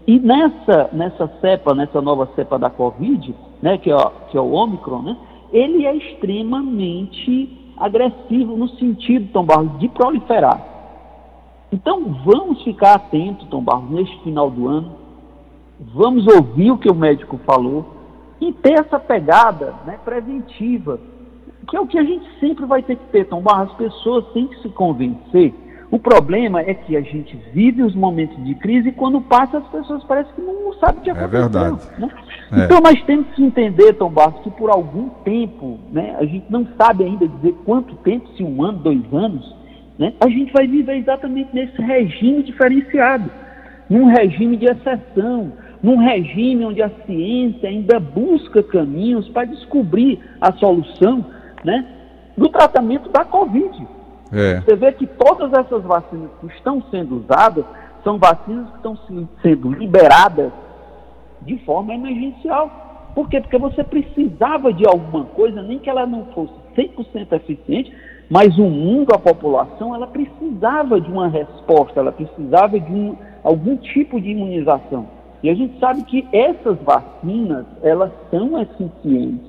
E 0.07 0.19
nessa, 0.19 0.91
nessa 0.93 1.29
cepa, 1.41 1.75
nessa 1.75 2.01
nova 2.01 2.29
cepa 2.35 2.59
da 2.59 2.71
Covid, 2.71 3.35
né, 3.63 3.79
que, 3.79 3.91
é, 3.91 3.97
que 4.31 4.37
é 4.37 4.41
o 4.41 4.53
Omicron, 4.53 5.03
né, 5.03 5.17
ele 5.53 5.87
é 5.87 5.95
extremamente 5.95 7.75
agressivo 7.77 8.57
no 8.57 8.69
sentido, 8.71 9.31
Tom 9.33 9.45
Barros, 9.45 9.79
de 9.79 9.89
proliferar. 9.89 10.76
Então, 11.77 12.23
vamos 12.25 12.63
ficar 12.63 12.95
atentos, 12.95 13.47
Tom 13.49 13.63
Barros, 13.63 13.91
neste 13.91 14.19
final 14.23 14.51
do 14.51 14.67
ano, 14.67 14.93
vamos 15.95 16.27
ouvir 16.27 16.71
o 16.71 16.79
que 16.79 16.91
o 16.91 16.95
médico 16.95 17.39
falou 17.45 17.85
e 18.41 18.51
ter 18.53 18.81
essa 18.81 18.99
pegada 18.99 19.75
né, 19.85 19.99
preventiva 20.03 20.99
que 21.69 21.77
é 21.77 21.81
o 21.81 21.87
que 21.87 21.99
a 21.99 22.05
gente 22.05 22.25
sempre 22.39 22.65
vai 22.65 22.83
ter 22.83 22.97
que 22.97 23.07
ter, 23.07 23.27
Tom 23.27 23.43
Barra. 23.43 23.65
As 23.65 23.73
pessoas 23.73 24.25
têm 24.33 24.47
que 24.47 24.63
se 24.63 24.69
convencer. 24.69 25.53
O 25.91 25.99
problema 25.99 26.61
é 26.61 26.75
que 26.75 26.97
a 26.97 27.01
gente 27.01 27.37
vive 27.53 27.83
os 27.83 27.95
momentos 27.95 28.43
de 28.45 28.55
crise 28.57 28.89
e 28.89 28.93
quando 28.93 29.21
passa 29.21 29.59
as 29.59 29.67
pessoas 29.69 30.03
parecem 30.05 30.33
que 30.35 30.41
não 30.41 30.73
sabem 30.75 30.99
o 30.99 31.03
que 31.03 31.11
é 31.11 31.13
aconteceu. 31.13 31.39
É 31.39 31.43
verdade. 31.43 31.79
Né? 31.99 32.09
É. 32.53 32.65
Então 32.65 32.81
nós 32.81 33.01
temos 33.05 33.27
que 33.35 33.45
entender, 33.45 33.93
Tom 33.95 34.11
Barros, 34.11 34.41
que 34.43 34.51
por 34.51 34.71
algum 34.71 35.09
tempo, 35.25 35.79
né, 35.93 36.17
a 36.19 36.25
gente 36.25 36.47
não 36.51 36.67
sabe 36.77 37.05
ainda 37.05 37.27
dizer 37.29 37.55
quanto 37.65 37.95
tempo, 37.97 38.29
se 38.37 38.43
um 38.43 38.65
ano, 38.65 38.79
dois 38.79 39.03
anos, 39.13 39.55
né, 39.99 40.13
a 40.21 40.29
gente 40.29 40.53
vai 40.53 40.67
viver 40.67 40.97
exatamente 40.97 41.51
nesse 41.53 41.81
regime 41.81 42.43
diferenciado, 42.43 43.31
num 43.89 44.07
regime 44.07 44.57
de 44.57 44.67
exceção, 44.67 45.53
num 45.83 45.97
regime 45.97 46.65
onde 46.65 46.83
a 46.83 46.91
ciência 47.07 47.69
ainda 47.69 47.99
busca 48.01 48.63
caminhos 48.63 49.29
para 49.29 49.45
descobrir 49.45 50.21
a 50.41 50.53
solução 50.53 51.25
né, 51.65 51.87
do 52.37 52.49
tratamento 52.49 53.09
da 53.11 53.25
Covid. 53.25 53.87
É. 54.33 54.61
Você 54.61 54.77
vê 54.77 54.93
que 54.93 55.07
todas 55.07 55.53
essas 55.53 55.83
vacinas 55.85 56.31
que 56.41 56.47
estão 56.47 56.83
sendo 56.91 57.23
usadas 57.25 57.65
são 58.03 58.19
vacinas 58.19 58.69
que 58.71 58.77
estão 58.77 58.99
sendo 59.43 59.73
liberadas 59.73 60.53
de 61.43 61.57
forma 61.65 61.95
emergencial. 61.95 63.13
Por 63.15 63.29
quê? 63.29 63.41
Porque 63.41 63.59
você 63.59 63.83
precisava 63.83 64.73
de 64.73 64.87
alguma 64.87 65.25
coisa, 65.25 65.63
nem 65.63 65.79
que 65.79 65.89
ela 65.89 66.07
não 66.07 66.27
fosse 66.27 66.53
100% 66.77 67.33
eficiente, 67.33 67.93
mas 68.29 68.59
o 68.59 68.65
mundo, 68.65 69.15
a 69.15 69.19
população, 69.19 69.95
ela 69.95 70.07
precisava 70.07 71.01
de 71.01 71.11
uma 71.11 71.29
resposta, 71.29 72.01
ela 72.01 72.13
precisava 72.13 72.79
de 72.79 72.93
um, 72.93 73.17
algum 73.43 73.77
tipo 73.77 74.21
de 74.21 74.31
imunização. 74.31 75.07
E 75.43 75.51
a 75.51 75.55
gente 75.55 75.79
sabe 75.79 76.03
que 76.03 76.27
essas 76.33 76.77
vacinas, 76.79 77.67
elas 77.83 78.11
são 78.31 78.61
eficientes, 78.61 79.47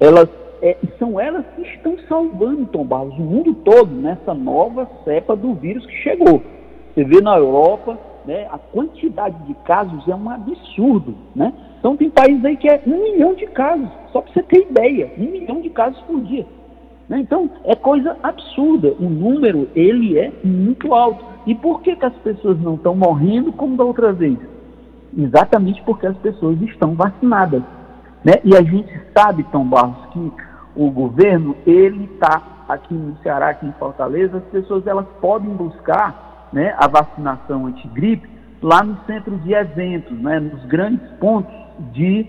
elas 0.00 0.28
é, 0.62 0.76
são 0.98 1.20
elas 1.20 1.44
que 1.54 1.62
estão 1.62 1.96
salvando 2.08 2.66
Tom 2.66 2.84
Barros, 2.84 3.16
o 3.18 3.22
mundo 3.22 3.54
todo, 3.54 3.90
nessa 3.90 4.34
nova 4.34 4.88
cepa 5.04 5.36
do 5.36 5.54
vírus 5.54 5.84
que 5.86 5.96
chegou. 5.96 6.42
Você 6.94 7.04
vê 7.04 7.20
na 7.20 7.36
Europa, 7.36 7.98
né, 8.24 8.48
a 8.50 8.58
quantidade 8.58 9.36
de 9.44 9.54
casos 9.66 10.08
é 10.08 10.14
um 10.14 10.28
absurdo, 10.28 11.14
né? 11.34 11.52
Então 11.78 11.96
tem 11.96 12.10
países 12.10 12.44
aí 12.44 12.56
que 12.56 12.68
é 12.68 12.82
um 12.86 13.02
milhão 13.02 13.34
de 13.34 13.46
casos, 13.46 13.88
só 14.12 14.20
para 14.20 14.32
você 14.32 14.42
ter 14.42 14.62
ideia, 14.62 15.12
um 15.18 15.30
milhão 15.30 15.60
de 15.60 15.70
casos 15.70 16.00
por 16.02 16.20
dia. 16.22 16.46
Né? 17.08 17.20
Então 17.20 17.50
é 17.64 17.74
coisa 17.74 18.16
absurda, 18.22 18.94
o 18.98 19.08
número 19.08 19.68
ele 19.74 20.18
é 20.18 20.32
muito 20.44 20.92
alto. 20.94 21.24
E 21.46 21.54
por 21.54 21.80
que, 21.80 21.94
que 21.94 22.04
as 22.04 22.16
pessoas 22.16 22.60
não 22.60 22.74
estão 22.74 22.94
morrendo 22.94 23.52
como 23.52 23.76
da 23.76 23.84
outra 23.84 24.12
vez? 24.12 24.36
Exatamente 25.16 25.80
porque 25.82 26.06
as 26.06 26.16
pessoas 26.18 26.60
estão 26.62 26.94
vacinadas. 26.94 27.62
Né? 28.24 28.34
E 28.44 28.56
a 28.56 28.62
gente 28.62 28.92
sabe, 29.16 29.44
Tom 29.44 29.64
Barros, 29.64 30.06
que 30.12 30.32
o 30.74 30.90
governo, 30.90 31.56
ele 31.64 32.04
está 32.04 32.42
aqui 32.68 32.92
no 32.92 33.16
Ceará, 33.22 33.50
aqui 33.50 33.66
em 33.66 33.72
Fortaleza, 33.72 34.38
as 34.38 34.44
pessoas 34.44 34.86
elas 34.86 35.06
podem 35.20 35.50
buscar 35.50 36.48
né, 36.52 36.74
a 36.76 36.86
vacinação 36.88 37.66
antigripe 37.66 38.28
lá 38.60 38.82
no 38.82 38.98
centro 39.06 39.36
de 39.38 39.52
eventos, 39.52 40.18
né, 40.18 40.40
nos 40.40 40.64
grandes 40.66 41.08
pontos 41.20 41.54
de 41.92 42.26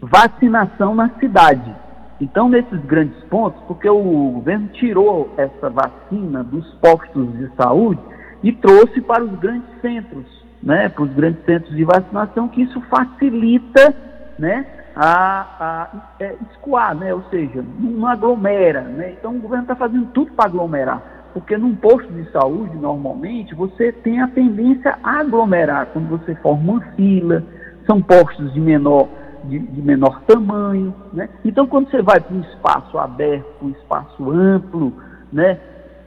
vacinação 0.00 0.94
na 0.94 1.08
cidade. 1.18 1.74
Então, 2.22 2.48
nesses 2.48 2.80
grandes 2.84 3.20
pontos, 3.24 3.60
porque 3.66 3.90
o 3.90 4.30
governo 4.34 4.68
tirou 4.68 5.34
essa 5.36 5.68
vacina 5.68 6.44
dos 6.44 6.72
postos 6.74 7.36
de 7.36 7.50
saúde 7.56 8.00
e 8.44 8.52
trouxe 8.52 9.00
para 9.00 9.24
os 9.24 9.36
grandes 9.40 9.68
centros, 9.80 10.24
né, 10.62 10.88
para 10.88 11.02
os 11.02 11.12
grandes 11.14 11.44
centros 11.44 11.74
de 11.74 11.82
vacinação, 11.82 12.46
que 12.46 12.62
isso 12.62 12.80
facilita 12.82 13.92
né, 14.38 14.64
a, 14.94 15.46
a 15.58 15.88
é, 16.20 16.36
escoar, 16.52 16.94
né? 16.94 17.12
ou 17.12 17.24
seja, 17.24 17.64
não 17.80 18.06
aglomera. 18.06 18.82
Né? 18.82 19.14
Então 19.18 19.34
o 19.34 19.40
governo 19.40 19.64
está 19.64 19.74
fazendo 19.74 20.06
tudo 20.12 20.30
para 20.34 20.44
aglomerar, 20.44 21.02
porque 21.34 21.56
num 21.56 21.74
posto 21.74 22.12
de 22.12 22.30
saúde, 22.30 22.76
normalmente, 22.76 23.52
você 23.52 23.90
tem 23.90 24.20
a 24.20 24.28
tendência 24.28 24.96
a 25.02 25.18
aglomerar, 25.18 25.86
quando 25.86 26.08
você 26.08 26.36
forma 26.36 26.74
uma 26.74 26.80
fila, 26.92 27.42
são 27.84 28.00
postos 28.00 28.52
de 28.54 28.60
menor, 28.60 29.08
de, 29.44 29.58
de 29.58 29.82
menor 29.82 30.20
tamanho. 30.22 30.94
Né? 31.12 31.28
Então 31.44 31.66
quando 31.66 31.90
você 31.90 32.02
vai 32.02 32.20
para 32.20 32.34
um 32.34 32.40
espaço 32.40 32.98
aberto, 32.98 33.64
um 33.64 33.70
espaço 33.70 34.30
amplo, 34.30 34.92
né? 35.32 35.58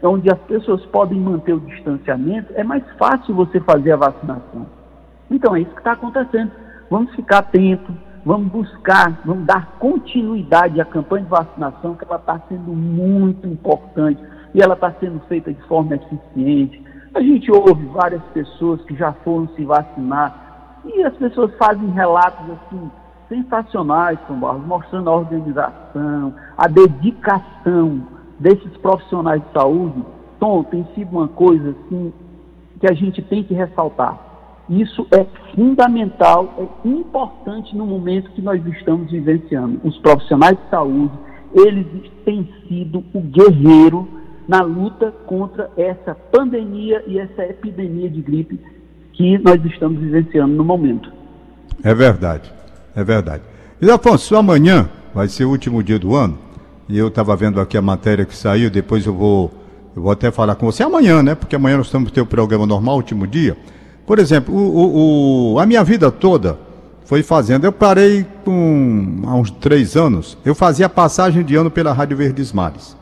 onde 0.03 0.29
as 0.29 0.39
pessoas 0.39 0.85
podem 0.87 1.19
manter 1.19 1.53
o 1.53 1.59
distanciamento, 1.59 2.53
é 2.55 2.63
mais 2.63 2.83
fácil 2.97 3.33
você 3.33 3.59
fazer 3.59 3.93
a 3.93 3.97
vacinação. 3.97 4.67
Então 5.29 5.55
é 5.55 5.61
isso 5.61 5.71
que 5.71 5.79
está 5.79 5.93
acontecendo. 5.93 6.51
Vamos 6.89 7.13
ficar 7.15 7.39
atentos, 7.39 7.95
vamos 8.23 8.51
buscar, 8.51 9.21
vamos 9.25 9.45
dar 9.45 9.77
continuidade 9.79 10.79
à 10.79 10.85
campanha 10.85 11.23
de 11.23 11.29
vacinação, 11.29 11.95
que 11.95 12.05
ela 12.05 12.17
está 12.17 12.39
sendo 12.47 12.73
muito 12.73 13.47
importante 13.47 14.21
e 14.53 14.61
ela 14.61 14.75
está 14.75 14.91
sendo 14.99 15.19
feita 15.27 15.51
de 15.51 15.61
forma 15.63 15.95
eficiente. 15.95 16.83
A 17.13 17.21
gente 17.21 17.51
ouve 17.51 17.85
várias 17.87 18.21
pessoas 18.33 18.81
que 18.83 18.95
já 18.95 19.13
foram 19.13 19.47
se 19.55 19.63
vacinar 19.63 20.81
e 20.85 21.03
as 21.03 21.15
pessoas 21.15 21.53
fazem 21.55 21.89
relatos 21.89 22.45
assim, 22.51 22.91
sensacionais, 23.35 24.17
Tom 24.27 24.39
Barros, 24.39 24.65
mostrando 24.65 25.09
a 25.09 25.15
organização, 25.15 26.33
a 26.57 26.67
dedicação 26.67 28.01
desses 28.39 28.77
profissionais 28.77 29.41
de 29.41 29.51
saúde. 29.51 30.03
Tom, 30.39 30.63
tem 30.63 30.87
sido 30.95 31.11
uma 31.11 31.27
coisa 31.27 31.71
assim 31.71 32.13
que 32.79 32.87
a 32.87 32.93
gente 32.93 33.21
tem 33.21 33.43
que 33.43 33.53
ressaltar. 33.53 34.19
Isso 34.69 35.05
é 35.11 35.25
fundamental, 35.53 36.53
é 36.57 36.87
importante 36.87 37.75
no 37.75 37.85
momento 37.85 38.31
que 38.31 38.41
nós 38.41 38.65
estamos 38.65 39.11
vivenciando. 39.11 39.79
Os 39.83 39.97
profissionais 39.99 40.57
de 40.57 40.69
saúde, 40.69 41.13
eles 41.53 41.85
têm 42.23 42.49
sido 42.67 43.03
o 43.13 43.21
guerreiro 43.21 44.07
na 44.47 44.61
luta 44.61 45.11
contra 45.25 45.69
essa 45.77 46.15
pandemia 46.15 47.03
e 47.07 47.19
essa 47.19 47.43
epidemia 47.43 48.09
de 48.09 48.21
gripe 48.21 48.59
que 49.13 49.37
nós 49.37 49.63
estamos 49.65 49.99
vivenciando 49.99 50.55
no 50.55 50.63
momento. 50.63 51.11
É 51.83 51.93
verdade, 51.93 52.51
é 52.95 53.03
verdade. 53.03 53.43
E 53.81 53.89
Afonso, 53.91 54.35
amanhã 54.35 54.89
vai 55.13 55.27
ser 55.27 55.45
o 55.45 55.49
último 55.49 55.83
dia 55.83 55.99
do 55.99 56.15
ano, 56.15 56.37
e 56.87 56.97
eu 56.97 57.07
estava 57.07 57.35
vendo 57.35 57.59
aqui 57.59 57.77
a 57.77 57.81
matéria 57.81 58.25
que 58.25 58.35
saiu, 58.35 58.69
depois 58.69 59.05
eu 59.05 59.13
vou, 59.13 59.51
eu 59.95 60.01
vou 60.01 60.11
até 60.11 60.31
falar 60.31 60.55
com 60.55 60.65
você 60.65 60.83
amanhã, 60.83 61.21
né? 61.21 61.35
Porque 61.35 61.55
amanhã 61.55 61.77
nós 61.77 61.87
estamos 61.87 62.11
ter 62.11 62.21
o 62.21 62.25
programa 62.25 62.65
normal, 62.65 62.95
último 62.95 63.25
dia. 63.25 63.57
Por 64.05 64.19
exemplo, 64.19 64.55
o, 64.55 65.53
o, 65.53 65.59
a 65.59 65.65
minha 65.65 65.83
vida 65.83 66.11
toda 66.11 66.59
foi 67.05 67.23
fazendo. 67.23 67.65
Eu 67.65 67.71
parei 67.71 68.25
com 68.43 69.21
há 69.25 69.35
uns 69.35 69.49
três 69.49 69.95
anos. 69.95 70.37
Eu 70.45 70.53
fazia 70.53 70.87
passagem 70.87 71.43
de 71.43 71.55
ano 71.55 71.71
pela 71.71 71.91
Rádio 71.91 72.17
Verdes 72.17 72.51
Mares, 72.51 72.95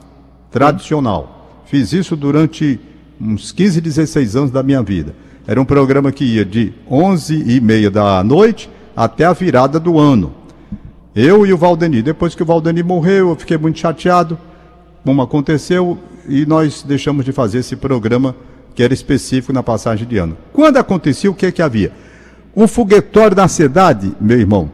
tradicional. 0.49 1.61
Fiz 1.65 1.91
isso 1.91 2.15
durante 2.15 2.79
uns 3.19 3.51
15, 3.51 3.81
16 3.81 4.35
anos 4.35 4.51
da 4.51 4.63
minha 4.63 4.81
vida. 4.81 5.15
Era 5.45 5.59
um 5.59 5.65
programa 5.65 6.11
que 6.11 6.23
ia 6.23 6.45
de 6.45 6.73
11 6.89 7.43
e 7.47 7.59
meia 7.59 7.91
da 7.91 8.23
noite 8.23 8.69
até 8.95 9.25
a 9.25 9.33
virada 9.33 9.79
do 9.79 9.99
ano. 9.99 10.33
Eu 11.15 11.45
e 11.45 11.53
o 11.53 11.57
Valdeni. 11.57 12.01
Depois 12.01 12.33
que 12.33 12.43
o 12.43 12.45
Valdeni 12.45 12.81
morreu, 12.81 13.29
eu 13.29 13.35
fiquei 13.35 13.57
muito 13.57 13.79
chateado, 13.79 14.37
como 15.03 15.21
aconteceu, 15.21 15.97
e 16.27 16.45
nós 16.45 16.83
deixamos 16.83 17.25
de 17.25 17.31
fazer 17.31 17.59
esse 17.59 17.75
programa 17.75 18.35
que 18.73 18.81
era 18.81 18.93
específico 18.93 19.53
na 19.53 19.61
passagem 19.61 20.07
de 20.07 20.17
ano. 20.17 20.37
Quando 20.51 20.77
acontecia, 20.77 21.29
o 21.29 21.35
que, 21.35 21.45
é 21.45 21.51
que 21.51 21.61
havia? 21.61 21.91
Um 22.55 22.67
foguetório 22.67 23.35
na 23.37 23.47
cidade, 23.47 24.13
meu 24.19 24.39
irmão. 24.39 24.71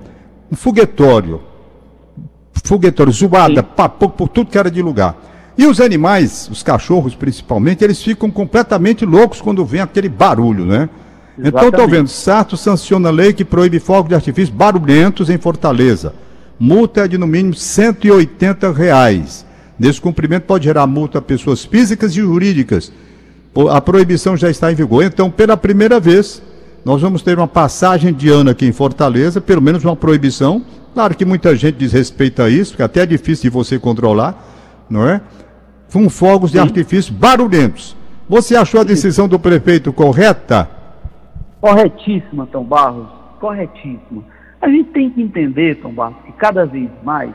Um 0.51 0.55
foguetório. 0.55 1.41
Foguetório, 2.63 3.11
zoada, 3.11 3.63
papo, 3.63 4.09
por 4.09 4.29
tudo 4.29 4.49
que 4.49 4.57
era 4.57 4.71
de 4.71 4.81
lugar. 4.81 5.17
E 5.57 5.65
os 5.65 5.81
animais, 5.81 6.49
os 6.49 6.63
cachorros 6.63 7.15
principalmente, 7.15 7.83
eles 7.83 8.01
ficam 8.01 8.31
completamente 8.31 9.05
loucos 9.05 9.41
quando 9.41 9.65
vem 9.65 9.81
aquele 9.81 10.07
barulho, 10.07 10.65
né? 10.65 10.89
Exatamente. 11.39 11.47
Então 11.47 11.69
estou 11.69 11.87
vendo, 11.87 12.07
Sarto 12.07 12.57
sanciona 12.57 13.09
a 13.09 13.11
lei 13.11 13.33
que 13.33 13.45
proíbe 13.45 13.79
fogos 13.79 14.09
de 14.09 14.15
artifício 14.15 14.53
barulhentos 14.53 15.29
em 15.29 15.37
Fortaleza. 15.37 16.13
Multa 16.59 17.05
é 17.05 17.07
de 17.07 17.17
no 17.17 17.25
mínimo 17.25 17.53
180 17.53 18.71
reais. 18.71 19.45
Descumprimento 19.77 20.45
pode 20.45 20.65
gerar 20.65 20.85
multa 20.85 21.19
a 21.19 21.21
pessoas 21.21 21.63
físicas 21.63 22.11
e 22.11 22.15
jurídicas 22.15 22.91
a 23.71 23.81
proibição 23.81 24.37
já 24.37 24.49
está 24.49 24.71
em 24.71 24.75
vigor. 24.75 25.03
Então, 25.03 25.29
pela 25.29 25.57
primeira 25.57 25.99
vez, 25.99 26.41
nós 26.85 27.01
vamos 27.01 27.21
ter 27.21 27.37
uma 27.37 27.47
passagem 27.47 28.13
de 28.13 28.29
ano 28.29 28.49
aqui 28.49 28.65
em 28.65 28.71
Fortaleza, 28.71 29.41
pelo 29.41 29.61
menos 29.61 29.83
uma 29.83 29.95
proibição. 29.95 30.63
Claro 30.93 31.15
que 31.15 31.25
muita 31.25 31.55
gente 31.55 31.75
desrespeita 31.75 32.49
isso, 32.49 32.71
porque 32.71 32.83
até 32.83 33.01
é 33.01 33.05
difícil 33.05 33.43
de 33.43 33.49
você 33.49 33.79
controlar, 33.79 34.85
não 34.89 35.07
é? 35.07 35.21
Com 35.91 36.09
fogos 36.09 36.51
Sim. 36.51 36.57
de 36.57 36.59
artifício 36.59 37.13
barulhentos. 37.13 37.95
Você 38.27 38.55
achou 38.55 38.79
a 38.79 38.83
decisão 38.83 39.27
do 39.27 39.39
prefeito 39.39 39.91
correta? 39.91 40.69
Corretíssima, 41.61 42.47
Tom 42.47 42.63
Barros, 42.63 43.07
corretíssima. 43.39 44.23
A 44.61 44.69
gente 44.69 44.91
tem 44.91 45.09
que 45.09 45.21
entender, 45.21 45.75
Tom 45.75 45.91
Barros, 45.91 46.17
que 46.25 46.31
cada 46.33 46.65
vez 46.65 46.89
mais, 47.03 47.33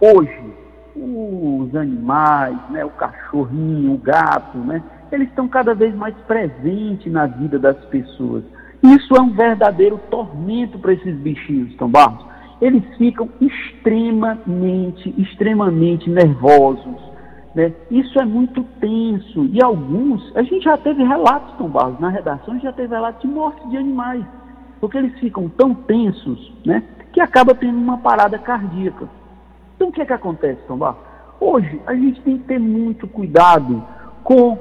hoje, 0.00 0.54
os 0.94 1.74
animais, 1.74 2.56
né, 2.70 2.84
o 2.84 2.90
cachorrinho, 2.90 3.94
o 3.94 3.98
gato, 3.98 4.58
né, 4.58 4.82
eles 5.12 5.28
estão 5.28 5.48
cada 5.48 5.74
vez 5.74 5.94
mais 5.94 6.14
presentes 6.26 7.12
na 7.12 7.26
vida 7.26 7.58
das 7.58 7.76
pessoas. 7.86 8.44
Isso 8.82 9.16
é 9.16 9.20
um 9.20 9.30
verdadeiro 9.30 10.00
tormento 10.10 10.78
para 10.78 10.92
esses 10.92 11.16
bichinhos, 11.16 11.74
Tom 11.76 11.88
Barros. 11.88 12.24
Eles 12.60 12.82
ficam 12.96 13.28
extremamente, 13.40 15.14
extremamente 15.18 16.08
nervosos. 16.08 17.15
Né? 17.56 17.72
Isso 17.90 18.20
é 18.20 18.24
muito 18.26 18.62
tenso. 18.80 19.46
E 19.46 19.62
alguns, 19.62 20.30
a 20.36 20.42
gente 20.42 20.64
já 20.64 20.76
teve 20.76 21.02
relatos, 21.02 21.56
Tom 21.56 21.70
Barros, 21.70 21.98
na 21.98 22.10
redação, 22.10 22.52
a 22.52 22.52
gente 22.52 22.64
já 22.64 22.72
teve 22.72 22.94
relatos 22.94 23.22
de 23.22 23.26
morte 23.26 23.66
de 23.70 23.78
animais. 23.78 24.22
Porque 24.78 24.98
eles 24.98 25.18
ficam 25.18 25.48
tão 25.48 25.74
tensos 25.74 26.52
né, 26.66 26.82
que 27.14 27.20
acaba 27.20 27.54
tendo 27.54 27.78
uma 27.78 27.96
parada 27.96 28.38
cardíaca. 28.38 29.08
Então 29.74 29.88
o 29.88 29.92
que 29.92 30.02
é 30.02 30.04
que 30.04 30.12
acontece, 30.12 30.60
Tom 30.68 30.76
Barros? 30.76 31.00
Hoje 31.40 31.80
a 31.86 31.94
gente 31.94 32.20
tem 32.20 32.36
que 32.36 32.44
ter 32.44 32.60
muito 32.60 33.08
cuidado 33.08 33.82
com 34.22 34.58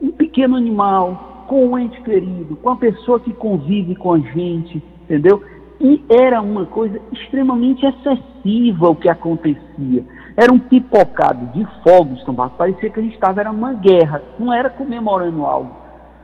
um 0.00 0.12
pequeno 0.12 0.54
animal, 0.54 1.46
com 1.48 1.66
um 1.66 1.78
ente 1.78 1.98
querido, 2.02 2.56
com 2.56 2.68
a 2.68 2.76
pessoa 2.76 3.18
que 3.18 3.32
convive 3.32 3.96
com 3.96 4.12
a 4.12 4.18
gente, 4.18 4.82
entendeu? 5.04 5.42
E 5.80 6.04
era 6.10 6.42
uma 6.42 6.66
coisa 6.66 7.00
extremamente 7.10 7.86
excessiva 7.86 8.90
o 8.90 8.96
que 8.96 9.08
acontecia. 9.08 10.04
Era 10.38 10.52
um 10.52 10.58
pipocado 10.60 11.46
de 11.46 11.66
fogos, 11.82 12.22
Tomás. 12.22 12.52
Parecia 12.52 12.90
que 12.90 13.00
a 13.00 13.02
gente 13.02 13.14
estava 13.14 13.40
era 13.40 13.50
uma 13.50 13.72
guerra, 13.72 14.22
não 14.38 14.52
era 14.52 14.70
comemorando 14.70 15.44
algo. 15.44 15.72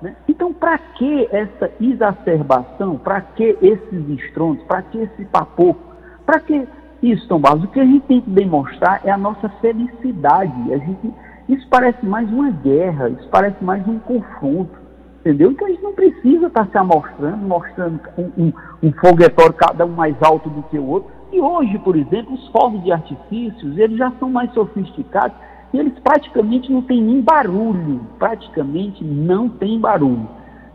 Né? 0.01 0.15
Então, 0.29 0.53
para 0.53 0.79
que 0.79 1.29
essa 1.33 1.69
exacerbação? 1.81 2.97
Para 2.97 3.21
que 3.21 3.59
esses 3.61 4.09
estrondos? 4.21 4.63
Para 4.67 4.83
que 4.83 4.99
esse 4.99 5.25
papo? 5.25 5.77
Para 6.25 6.39
que 6.39 6.65
isso, 7.03 7.27
Tomás? 7.27 7.61
O 7.65 7.67
que 7.67 7.81
a 7.81 7.85
gente 7.85 8.07
tem 8.07 8.21
que 8.21 8.31
demonstrar 8.31 9.01
é 9.05 9.11
a 9.11 9.19
nossa 9.19 9.49
felicidade. 9.61 10.73
A 10.73 10.79
gente 10.79 11.13
isso 11.49 11.67
parece 11.69 12.05
mais 12.07 12.31
uma 12.31 12.51
guerra, 12.51 13.11
isso 13.11 13.29
parece 13.31 13.63
mais 13.63 13.87
um 13.87 13.99
confronto, 13.99 14.79
entendeu? 15.21 15.51
Então 15.51 15.67
a 15.67 15.71
gente 15.71 15.83
não 15.83 15.93
precisa 15.93 16.47
estar 16.47 16.67
se 16.69 16.79
amostrando, 16.79 17.37
mostrando 17.37 18.01
um, 18.17 18.45
um, 18.45 18.53
um 18.83 18.93
foguetório 18.93 19.53
cada 19.53 19.85
um 19.85 19.91
mais 19.91 20.17
alto 20.23 20.49
do 20.49 20.63
que 20.65 20.79
o 20.79 20.87
outro. 20.87 21.11
E 21.35 21.41
hoje, 21.41 21.77
por 21.81 21.97
exemplo, 21.97 22.33
os 22.33 22.47
fogos 22.51 22.81
de 22.85 22.93
artifícios, 22.93 23.77
eles 23.77 23.99
já 23.99 24.13
são 24.21 24.31
mais 24.31 24.53
sofisticados 24.53 25.37
e 25.73 25.79
eles 25.81 25.93
praticamente 25.99 26.71
não 26.71 26.81
têm 26.81 27.03
nem 27.03 27.21
barulho, 27.21 28.07
praticamente 28.21 29.03
não 29.03 29.49
tem 29.49 29.81
barulho. 29.81 30.29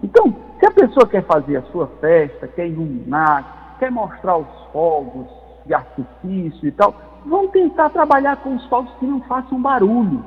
Então, 0.04 0.36
se 0.60 0.66
a 0.66 0.72
pessoa 0.72 1.08
quer 1.08 1.24
fazer 1.24 1.56
a 1.56 1.62
sua 1.72 1.88
festa, 2.02 2.46
quer 2.46 2.68
iluminar, 2.68 3.78
quer 3.80 3.90
mostrar 3.90 4.36
os 4.36 4.50
fogos 4.74 5.28
de 5.66 5.74
artifício 5.74 6.68
e 6.68 6.72
tal, 6.72 6.94
vão 7.26 7.48
tentar 7.48 7.90
trabalhar 7.92 8.36
com 8.44 8.54
os 8.54 8.66
fogos 8.66 8.92
que 9.00 9.06
não 9.06 9.22
façam 9.22 9.62
barulho. 9.62 10.22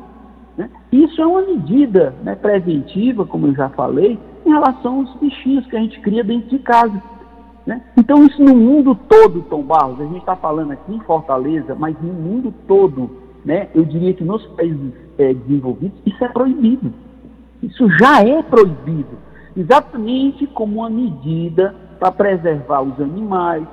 Né? 0.57 0.71
Isso 0.91 1.21
é 1.21 1.27
uma 1.27 1.43
medida 1.43 2.15
né, 2.23 2.35
preventiva, 2.37 3.27
como 3.27 3.49
eu 3.49 3.55
já 3.55 3.69
falei, 3.69 4.19
em 4.47 4.49
relação 4.49 5.01
aos 5.01 5.15
bichinhos 5.17 5.67
que 5.67 5.77
a 5.77 5.81
gente 5.81 6.01
cria 6.01 6.25
dentro 6.25 6.49
de 6.49 6.59
casa. 6.61 7.03
Né? 7.67 7.81
Então, 7.97 8.25
isso 8.25 8.43
no 8.43 8.55
mundo 8.55 8.95
todo, 9.09 9.43
Tom 9.43 9.63
Barros, 9.63 10.01
a 10.01 10.05
gente 10.05 10.19
está 10.19 10.35
falando 10.35 10.73
aqui 10.73 10.95
em 10.95 11.01
Fortaleza, 11.01 11.75
mas 11.75 11.97
no 12.03 12.13
mundo 12.13 12.53
todo, 12.67 13.11
né, 13.45 13.69
eu 13.75 13.85
diria 13.85 14.13
que 14.15 14.25
nos 14.25 14.45
países 14.49 14.93
é, 15.19 15.33
desenvolvidos, 15.33 15.99
isso 16.05 16.25
é 16.25 16.29
proibido. 16.29 16.93
Isso 17.63 17.89
já 18.01 18.21
é 18.21 18.43
proibido, 18.43 19.17
exatamente 19.57 20.47
como 20.49 20.81
uma 20.81 20.91
medida 20.91 21.75
para 22.01 22.11
preservar 22.11 22.83
os 22.83 23.01
animais, 23.01 23.65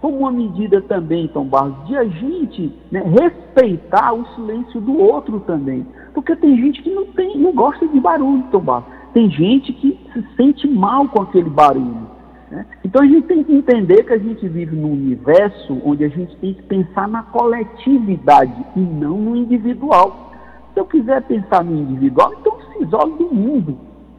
como 0.00 0.18
uma 0.18 0.32
medida 0.32 0.82
também, 0.82 1.28
Tom 1.28 1.44
Barros, 1.44 1.86
de 1.86 1.96
a 1.96 2.04
gente 2.04 2.72
né, 2.90 3.02
respeitar 3.02 4.12
o 4.12 4.26
silêncio 4.34 4.80
do 4.80 4.98
outro 4.98 5.40
também. 5.40 5.86
Porque 6.12 6.36
tem 6.36 6.56
gente 6.56 6.82
que 6.82 6.90
não, 6.90 7.06
tem, 7.06 7.38
não 7.38 7.52
gosta 7.52 7.86
de 7.86 8.00
barulho, 8.00 8.44
Tom 8.50 8.60
Barros. 8.60 8.88
Tem 9.12 9.30
gente 9.30 9.72
que 9.72 9.98
se 10.12 10.24
sente 10.36 10.68
mal 10.68 11.08
com 11.08 11.22
aquele 11.22 11.50
barulho. 11.50 12.08
Né? 12.50 12.66
Então 12.84 13.02
a 13.02 13.06
gente 13.06 13.26
tem 13.26 13.44
que 13.44 13.54
entender 13.54 14.02
que 14.02 14.12
a 14.12 14.18
gente 14.18 14.46
vive 14.48 14.74
num 14.74 14.92
universo 14.92 15.80
onde 15.84 16.04
a 16.04 16.08
gente 16.08 16.36
tem 16.36 16.54
que 16.54 16.62
pensar 16.62 17.06
na 17.08 17.22
coletividade 17.22 18.64
e 18.74 18.80
não 18.80 19.16
no 19.16 19.36
individual. 19.36 20.32
Se 20.74 20.80
eu 20.80 20.84
quiser 20.84 21.22
pensar 21.22 21.64
no 21.64 21.76
individual, 21.76 22.34
então 22.40 22.58
se 22.60 22.82
isole 22.82 23.12
do 23.18 23.32
mundo. 23.32 23.78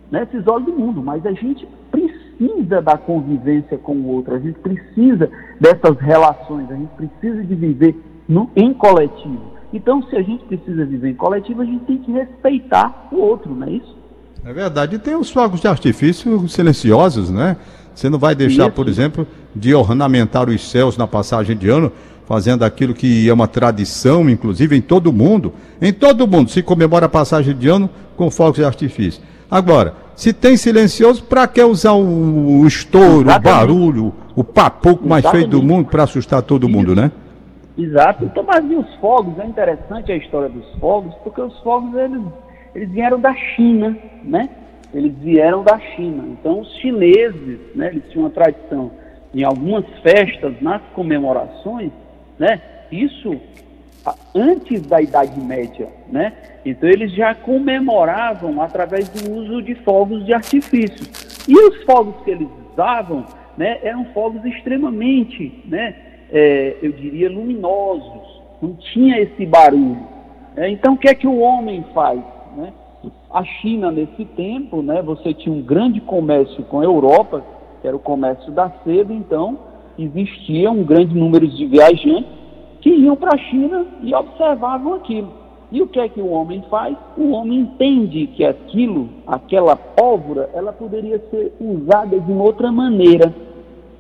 Né? 0.10 0.26
Se 0.32 0.38
isole 0.38 0.65
do 0.65 0.74
mundo. 0.74 1.04
Mas 1.04 1.26
a 1.26 1.34
gente 1.34 1.67
precisa 1.91 2.82
da 2.82 2.98
convivência 2.98 3.78
com 3.78 3.96
o 3.96 4.08
outro, 4.08 4.36
a 4.36 4.39
gente 4.39 4.60
precisa 4.60 5.30
dessas 5.60 5.98
relações, 6.00 6.72
a 6.72 6.76
gente 6.76 6.91
precisa 6.96 7.44
de 7.44 7.56
viver 7.56 7.96
no, 8.28 8.50
em 8.56 8.74
coletivo. 8.74 9.52
Então, 9.74 10.02
se 10.04 10.15
a 10.17 10.22
gente 10.22 10.44
precisa 10.46 10.86
viver 10.86 11.10
em 11.10 11.15
coletivo, 11.15 11.62
a 11.62 11.65
gente 11.65 11.86
tem 11.86 11.98
que 11.98 12.12
respeitar 12.12 13.08
o 13.12 13.17
outro, 13.17 13.54
não 13.54 13.67
é 13.67 13.72
isso? 13.72 14.01
É 14.45 14.51
verdade. 14.51 14.95
E 14.95 14.99
tem 14.99 15.15
os 15.15 15.30
fogos 15.30 15.62
de 15.62 15.67
artifício 15.67 16.47
silenciosos, 16.47 17.30
né? 17.30 17.58
Você 17.93 18.10
não 18.10 18.17
vai 18.17 18.34
deixar, 18.34 18.63
isso. 18.63 18.71
por 18.71 18.88
exemplo, 18.88 19.27
de 19.56 19.73
ornamentar 19.75 20.49
os 20.49 20.69
céus 20.69 20.97
na 20.97 21.06
passagem 21.06 21.56
de 21.56 21.69
ano, 21.69 21.91
fazendo 22.25 22.63
aquilo 22.63 22.93
que 22.93 23.30
é 23.30 23.34
uma 23.34 23.47
tradição, 23.47 24.30
inclusive, 24.30 24.75
em 24.75 24.82
todo 24.82 25.08
o 25.08 25.13
mundo. 25.13 25.54
Em 25.82 25.91
todo 25.91 26.21
o 26.21 26.27
mundo 26.27 26.49
se 26.49 26.63
comemora 26.63 27.06
a 27.06 27.10
passagem 27.10 27.56
de 27.56 27.67
ano 27.67 27.89
com 28.15 28.32
fogos 28.32 28.58
de 28.58 28.63
artifício. 28.63 29.21
Agora, 29.49 29.93
se 30.15 30.32
tem 30.32 30.56
silencioso, 30.56 31.23
para 31.23 31.45
que 31.47 31.62
usar 31.62 31.91
o, 31.91 32.62
o 32.62 32.67
estouro, 32.67 33.30
Exatamente. 33.30 33.47
o 33.47 33.51
barulho, 33.51 34.13
o 34.36 34.43
papoco 34.43 35.08
mais 35.08 35.25
feio 35.30 35.47
do 35.47 35.62
mundo 35.62 35.89
para 35.89 36.04
assustar 36.04 36.41
todo 36.41 36.69
mundo, 36.69 36.95
né? 36.95 37.12
Exato. 37.77 38.25
Então, 38.25 38.43
mas 38.43 38.63
e 38.69 38.75
os 38.75 38.95
fogos? 38.95 39.38
É 39.39 39.45
interessante 39.45 40.12
a 40.12 40.15
história 40.15 40.49
dos 40.49 40.65
fogos, 40.80 41.13
porque 41.23 41.41
os 41.41 41.58
fogos 41.60 41.93
eles, 41.95 42.21
eles 42.74 42.90
vieram 42.90 43.20
da 43.20 43.34
China, 43.36 43.98
né? 44.24 44.50
Eles 44.94 45.14
vieram 45.20 45.64
da 45.64 45.80
China. 45.80 46.26
Então, 46.28 46.60
os 46.62 46.74
chineses, 46.78 47.60
né? 47.76 47.88
Eles 47.88 48.04
tinham 48.10 48.26
uma 48.26 48.30
tradição 48.30 48.92
em 49.34 49.44
algumas 49.44 49.86
festas, 50.02 50.54
nas 50.62 50.82
comemorações, 50.94 51.92
né? 52.38 52.62
Isso 52.92 53.40
antes 54.34 54.82
da 54.82 55.02
Idade 55.02 55.40
Média, 55.40 55.88
né? 56.10 56.34
Então 56.66 56.90
eles 56.90 57.14
já 57.14 57.34
comemoravam 57.36 58.62
através 58.62 59.10
do 59.10 59.32
uso 59.32 59.62
de 59.62 59.76
fogos 59.76 60.26
de 60.26 60.34
artifício. 60.34 61.08
E 61.48 61.56
os 61.56 61.84
fogos 61.84 62.16
que 62.24 62.32
eles 62.32 62.48
usavam, 62.72 63.26
né, 63.58 63.80
eram 63.84 64.06
fogos 64.06 64.44
extremamente, 64.46 65.64
né, 65.66 65.96
é, 66.32 66.78
eu 66.82 66.92
diria, 66.92 67.30
luminosos. 67.30 68.42
Não 68.62 68.76
tinha 68.76 69.20
esse 69.20 69.46
barulho. 69.46 70.08
É, 70.56 70.70
então 70.70 70.94
o 70.94 70.98
que 70.98 71.10
é 71.10 71.16
que 71.16 71.28
o 71.28 71.40
homem 71.40 71.84
faz? 71.94 72.22
Né? 72.56 72.74
A 73.32 73.44
China 73.44 73.92
nesse 73.92 74.26
tempo, 74.26 74.82
né, 74.82 75.02
você 75.02 75.34
tinha 75.34 75.54
um 75.54 75.62
grande 75.62 76.00
comércio 76.02 76.64
com 76.66 76.80
a 76.80 76.84
Europa, 76.84 77.44
que 77.82 77.88
era 77.88 77.96
o 77.96 78.00
comércio 78.00 78.52
da 78.52 78.70
seda, 78.84 79.14
então 79.14 79.58
existia 79.98 80.70
um 80.70 80.84
grande 80.84 81.16
número 81.16 81.48
de 81.48 81.66
viajantes 81.66 82.30
que 82.80 82.90
iam 82.90 83.16
para 83.16 83.36
a 83.36 83.38
China 83.38 83.86
e 84.02 84.14
observavam 84.14 84.96
aquilo. 84.96 85.42
E 85.72 85.82
o 85.82 85.88
que 85.88 86.00
é 86.00 86.10
que 86.10 86.20
o 86.20 86.30
homem 86.30 86.64
faz? 86.70 86.98
O 87.18 87.32
homem 87.32 87.60
entende 87.60 88.28
que 88.28 88.44
aquilo, 88.44 89.08
aquela 89.26 89.76
pólvora, 89.76 90.50
ela 90.54 90.74
poderia 90.74 91.18
ser 91.32 91.54
usada 91.62 92.20
de 92.20 92.32
uma 92.32 92.44
outra 92.44 92.72
maneira, 92.72 93.34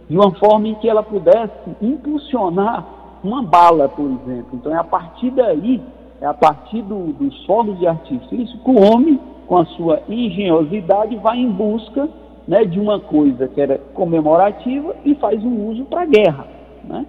de 0.09 0.17
uma 0.17 0.31
forma 0.35 0.67
em 0.67 0.75
que 0.75 0.89
ela 0.89 1.01
pudesse 1.01 1.53
impulsionar 1.81 2.85
uma 3.23 3.41
bala, 3.41 3.87
por 3.87 4.05
exemplo. 4.05 4.49
Então 4.53 4.73
é 4.73 4.77
a 4.77 4.83
partir 4.83 5.29
daí, 5.31 5.81
é 6.21 6.25
a 6.25 6.33
partir 6.33 6.83
do, 6.83 7.13
dos 7.13 7.45
fogos 7.45 7.79
de 7.79 7.87
artifício 7.87 8.59
que 8.59 8.69
o 8.69 8.79
homem, 8.79 9.19
com 9.47 9.57
a 9.57 9.65
sua 9.65 10.03
engenhosidade, 10.07 11.15
vai 11.17 11.39
em 11.39 11.49
busca 11.49 12.07
né, 12.47 12.63
de 12.63 12.79
uma 12.79 12.99
coisa 12.99 13.47
que 13.47 13.59
era 13.59 13.79
comemorativa 13.93 14.95
e 15.03 15.15
faz 15.15 15.43
um 15.43 15.67
uso 15.69 15.85
para 15.85 16.01
a 16.01 16.05
guerra. 16.05 16.47
Né? 16.83 17.05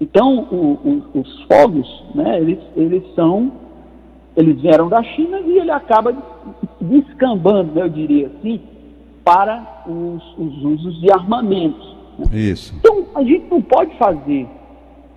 Então, 0.00 0.48
o, 0.50 1.02
o, 1.14 1.20
os 1.20 1.42
fogos, 1.42 2.04
né, 2.14 2.40
eles, 2.40 2.58
eles 2.76 3.02
são, 3.14 3.52
eles 4.36 4.60
vieram 4.60 4.88
da 4.88 5.02
China 5.02 5.38
e 5.40 5.58
ele 5.58 5.70
acaba 5.70 6.12
descambando, 6.80 7.72
né, 7.72 7.82
eu 7.82 7.88
diria 7.88 8.26
assim, 8.26 8.60
para 9.24 9.84
os, 9.86 10.38
os 10.38 10.64
usos 10.64 11.00
de 11.00 11.12
armamentos. 11.12 11.96
Né? 12.18 12.26
Isso. 12.32 12.74
Então, 12.78 13.04
a 13.14 13.22
gente 13.22 13.46
não 13.48 13.62
pode 13.62 13.96
fazer 13.96 14.48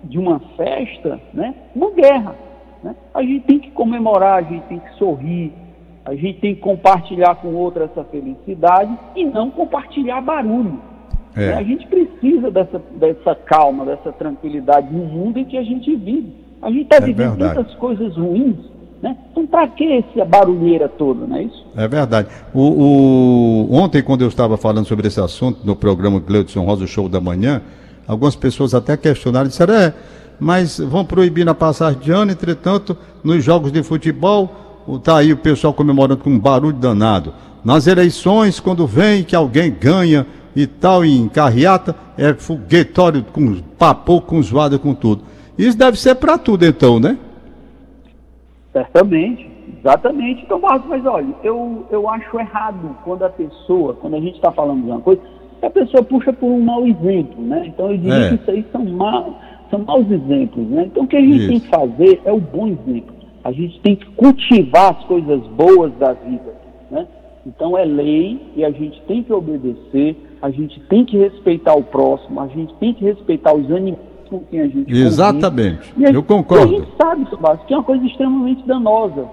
de 0.04 0.18
uma 0.18 0.38
festa 0.56 1.20
né, 1.32 1.54
uma 1.74 1.90
guerra. 1.90 2.43
Né? 2.84 2.94
A 3.14 3.22
gente 3.22 3.46
tem 3.46 3.58
que 3.58 3.70
comemorar, 3.70 4.40
a 4.40 4.42
gente 4.42 4.66
tem 4.66 4.78
que 4.78 4.94
sorrir, 4.98 5.52
a 6.04 6.14
gente 6.14 6.38
tem 6.40 6.54
que 6.54 6.60
compartilhar 6.60 7.34
com 7.36 7.48
outra 7.54 7.84
essa 7.84 8.04
felicidade 8.04 8.94
e 9.16 9.24
não 9.24 9.50
compartilhar 9.50 10.20
barulho. 10.20 10.78
É. 11.34 11.54
A 11.54 11.62
gente 11.62 11.86
precisa 11.86 12.50
dessa, 12.50 12.80
dessa 12.96 13.34
calma, 13.34 13.86
dessa 13.86 14.12
tranquilidade 14.12 14.92
no 14.92 15.04
mundo 15.06 15.38
em 15.38 15.46
que 15.46 15.56
a 15.56 15.62
gente 15.62 15.96
vive. 15.96 16.34
A 16.60 16.70
gente 16.70 16.82
está 16.82 16.96
é 16.96 17.00
vivendo 17.00 17.36
verdade. 17.36 17.54
tantas 17.54 17.74
coisas 17.76 18.14
ruins, 18.16 18.56
né? 19.02 19.16
Então, 19.32 19.46
para 19.46 19.66
que 19.66 19.90
essa 19.90 20.24
barulheira 20.24 20.86
toda, 20.86 21.26
não 21.26 21.36
é 21.36 21.44
isso? 21.44 21.66
É 21.74 21.88
verdade. 21.88 22.28
O, 22.52 22.60
o... 22.60 23.74
Ontem, 23.74 24.02
quando 24.02 24.20
eu 24.20 24.28
estava 24.28 24.58
falando 24.58 24.86
sobre 24.86 25.08
esse 25.08 25.20
assunto 25.20 25.60
no 25.64 25.74
programa 25.74 26.20
Gleudson 26.20 26.64
Rosa 26.64 26.86
Show 26.86 27.08
da 27.08 27.20
Manhã, 27.20 27.62
algumas 28.06 28.36
pessoas 28.36 28.74
até 28.74 28.94
questionaram, 28.96 29.48
disseram, 29.48 29.74
é, 29.74 29.94
mas 30.38 30.78
vão 30.78 31.04
proibir 31.04 31.44
na 31.44 31.54
passagem 31.54 32.00
de 32.00 32.10
ano, 32.10 32.32
entretanto, 32.32 32.96
nos 33.22 33.42
jogos 33.42 33.72
de 33.72 33.82
futebol, 33.82 34.50
está 34.88 35.18
aí 35.18 35.32
o 35.32 35.36
pessoal 35.36 35.72
comemorando 35.72 36.22
com 36.22 36.30
um 36.30 36.38
barulho 36.38 36.76
danado. 36.76 37.32
Nas 37.64 37.86
eleições, 37.86 38.60
quando 38.60 38.86
vem 38.86 39.24
que 39.24 39.34
alguém 39.34 39.70
ganha 39.70 40.26
e 40.54 40.66
tal, 40.66 41.04
em 41.04 41.28
carreata, 41.28 41.96
é 42.16 42.32
foguetório 42.34 43.24
com 43.32 43.60
papo, 43.78 44.20
com 44.20 44.40
zoada, 44.42 44.78
com 44.78 44.94
tudo. 44.94 45.24
Isso 45.56 45.76
deve 45.76 45.98
ser 45.98 46.14
para 46.16 46.36
tudo, 46.36 46.64
então, 46.64 47.00
né? 47.00 47.18
Certamente, 48.72 49.50
exatamente. 49.78 50.42
Então, 50.42 50.60
Marcos, 50.60 50.88
mas 50.88 51.04
olha, 51.06 51.34
eu, 51.42 51.86
eu 51.90 52.08
acho 52.08 52.38
errado 52.38 52.96
quando 53.04 53.24
a 53.24 53.30
pessoa, 53.30 53.94
quando 53.94 54.16
a 54.16 54.20
gente 54.20 54.34
está 54.34 54.52
falando 54.52 54.82
de 54.82 54.90
uma 54.90 55.00
coisa, 55.00 55.20
a 55.62 55.70
pessoa 55.70 56.02
puxa 56.02 56.32
por 56.32 56.46
um 56.46 56.60
mau 56.60 56.86
exemplo, 56.86 57.42
né? 57.42 57.66
Então, 57.66 57.90
eu 57.90 57.96
diria 57.96 58.14
é. 58.14 58.28
que 58.28 58.34
isso 58.34 58.50
aí 58.50 58.64
são, 58.70 58.84
ma, 58.84 59.24
são 59.70 59.80
maus 59.80 60.10
exemplos, 60.10 60.66
né? 60.68 60.84
Então, 60.86 61.04
o 61.04 61.06
que 61.06 61.16
a 61.16 61.20
gente 61.20 61.36
isso. 61.36 61.48
tem 61.48 61.60
que 61.60 61.68
fazer 61.68 62.20
é 62.24 62.32
o 62.32 62.40
bom 62.40 62.66
exemplo. 62.68 63.14
A 63.42 63.52
gente 63.52 63.78
tem 63.80 63.96
que 63.96 64.06
cultivar 64.12 64.96
as 64.96 65.04
coisas 65.04 65.40
boas 65.48 65.92
da 65.94 66.12
vida, 66.12 66.54
né? 66.90 67.06
Então, 67.46 67.76
é 67.76 67.84
lei 67.84 68.40
e 68.56 68.64
a 68.64 68.70
gente 68.70 69.00
tem 69.02 69.22
que 69.22 69.32
obedecer 69.32 70.16
a 70.44 70.50
gente 70.50 70.78
tem 70.90 71.06
que 71.06 71.16
respeitar 71.16 71.72
o 71.74 71.82
próximo, 71.82 72.38
a 72.38 72.46
gente 72.48 72.74
tem 72.74 72.92
que 72.92 73.02
respeitar 73.02 73.54
os 73.54 73.64
animais 73.70 73.98
com 74.28 74.40
quem 74.40 74.60
a 74.60 74.66
gente 74.66 74.92
Exatamente, 74.92 75.94
eu 75.96 76.22
concordo. 76.22 76.70
E 76.70 76.76
a 76.76 76.80
gente 76.80 76.92
sabe, 77.00 77.30
Sebastião, 77.30 77.66
que 77.66 77.72
é 77.72 77.76
uma 77.78 77.82
coisa 77.82 78.04
extremamente 78.04 78.66
danosa. 78.66 79.26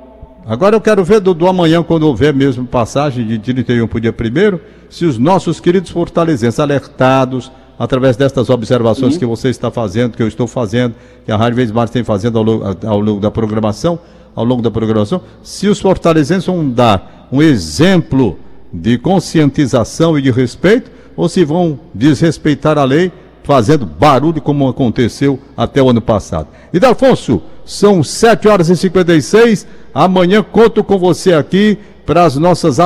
Agora 0.46 0.74
eu 0.74 0.80
quero 0.80 1.04
ver 1.04 1.20
do, 1.20 1.48
amanhã, 1.50 1.84
quando 1.84 2.04
houver 2.04 2.34
mesmo 2.34 2.66
passagem 2.66 3.28
de 3.28 3.38
31 3.40 3.88
para 3.88 3.98
o 3.98 4.00
dia 4.00 4.14
primeiro, 4.14 4.62
se 4.90 5.06
os 5.06 5.18
nossos 5.18 5.60
queridos 5.60 5.92
fortalezenses 5.92 6.62
alertados, 6.62 7.52
através 7.82 8.16
destas 8.16 8.48
observações 8.52 9.16
Sim. 9.16 9.20
que 9.20 9.26
você 9.26 9.50
está 9.50 9.72
fazendo, 9.72 10.16
que 10.16 10.22
eu 10.22 10.28
estou 10.28 10.46
fazendo, 10.46 10.94
que 11.26 11.32
a 11.32 11.36
Rádio 11.36 11.56
Vez 11.56 11.72
Mais 11.72 11.90
tem 11.90 12.04
fazendo 12.04 12.38
ao 12.38 12.44
longo, 12.44 12.64
ao 12.86 13.00
longo 13.00 13.20
da 13.20 13.32
programação, 13.32 13.98
ao 14.36 14.46
longo 14.46 14.62
da 14.62 14.70
programação, 14.70 15.20
se 15.42 15.68
os 15.68 15.80
fortalezenses 15.80 16.46
vão 16.46 16.70
dar 16.70 17.28
um 17.32 17.42
exemplo 17.42 18.38
de 18.72 19.00
conscientização 19.00 20.16
e 20.16 20.22
de 20.22 20.30
respeito, 20.30 20.92
ou 21.18 21.28
se 21.28 21.44
vão 21.44 21.80
desrespeitar 21.92 22.78
a 22.78 22.84
lei 22.84 23.12
fazendo 23.44 23.84
barulho 23.84 24.40
como 24.40 24.70
aconteceu 24.70 25.40
até 25.58 25.82
o 25.82 25.90
ano 25.90 26.02
passado. 26.02 26.50
E 26.72 26.80
Dalfonso, 26.80 27.42
são 27.66 28.04
7 28.04 28.48
horas 28.48 28.70
e 28.70 28.78
56. 28.78 29.66
Amanhã 29.92 30.44
conto 30.44 30.84
com 30.84 31.00
você 31.00 31.34
aqui 31.34 31.80
para 32.12 32.26
as 32.26 32.36
nossas 32.36 32.78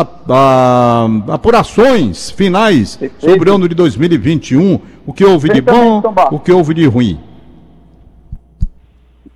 apurações 1.27 2.29
finais 2.29 2.95
Perfeito. 2.95 3.27
sobre 3.27 3.49
o 3.49 3.55
ano 3.55 3.67
de 3.67 3.73
2021. 3.73 4.79
O 5.03 5.11
que 5.11 5.25
houve 5.25 5.49
de 5.49 5.61
bom, 5.61 6.03
o 6.29 6.39
que 6.39 6.51
houve 6.51 6.75
de 6.75 6.85
ruim. 6.85 7.19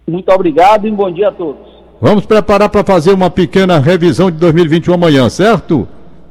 Muito 0.08 0.32
obrigado 0.32 0.88
e 0.88 0.92
bom 0.92 1.12
dia 1.12 1.30
a 1.30 1.32
todos. 1.32 1.68
Vamos 2.00 2.24
preparar 2.28 2.70
para 2.70 2.84
fazer 2.84 3.12
uma 3.14 3.32
pequena 3.32 3.80
revisão 3.80 4.30
de 4.30 4.38
2021 4.38 4.94
amanhã, 4.94 5.28
certo? 5.28 5.88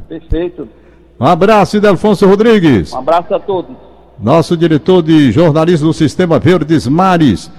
Perfeito. 0.09 0.68
Um 1.18 1.27
abraço, 1.27 1.79
Idelfonso 1.79 2.29
Rodrigues. 2.29 2.92
Um 2.92 2.99
abraço 2.99 3.35
a 3.35 3.40
todos. 3.40 3.75
Nosso 4.21 4.57
diretor 4.57 5.03
de 5.03 5.33
jornalismo 5.33 5.88
do 5.88 5.92
Sistema 5.92 6.38
Verdes 6.38 6.87
Mares, 6.87 7.51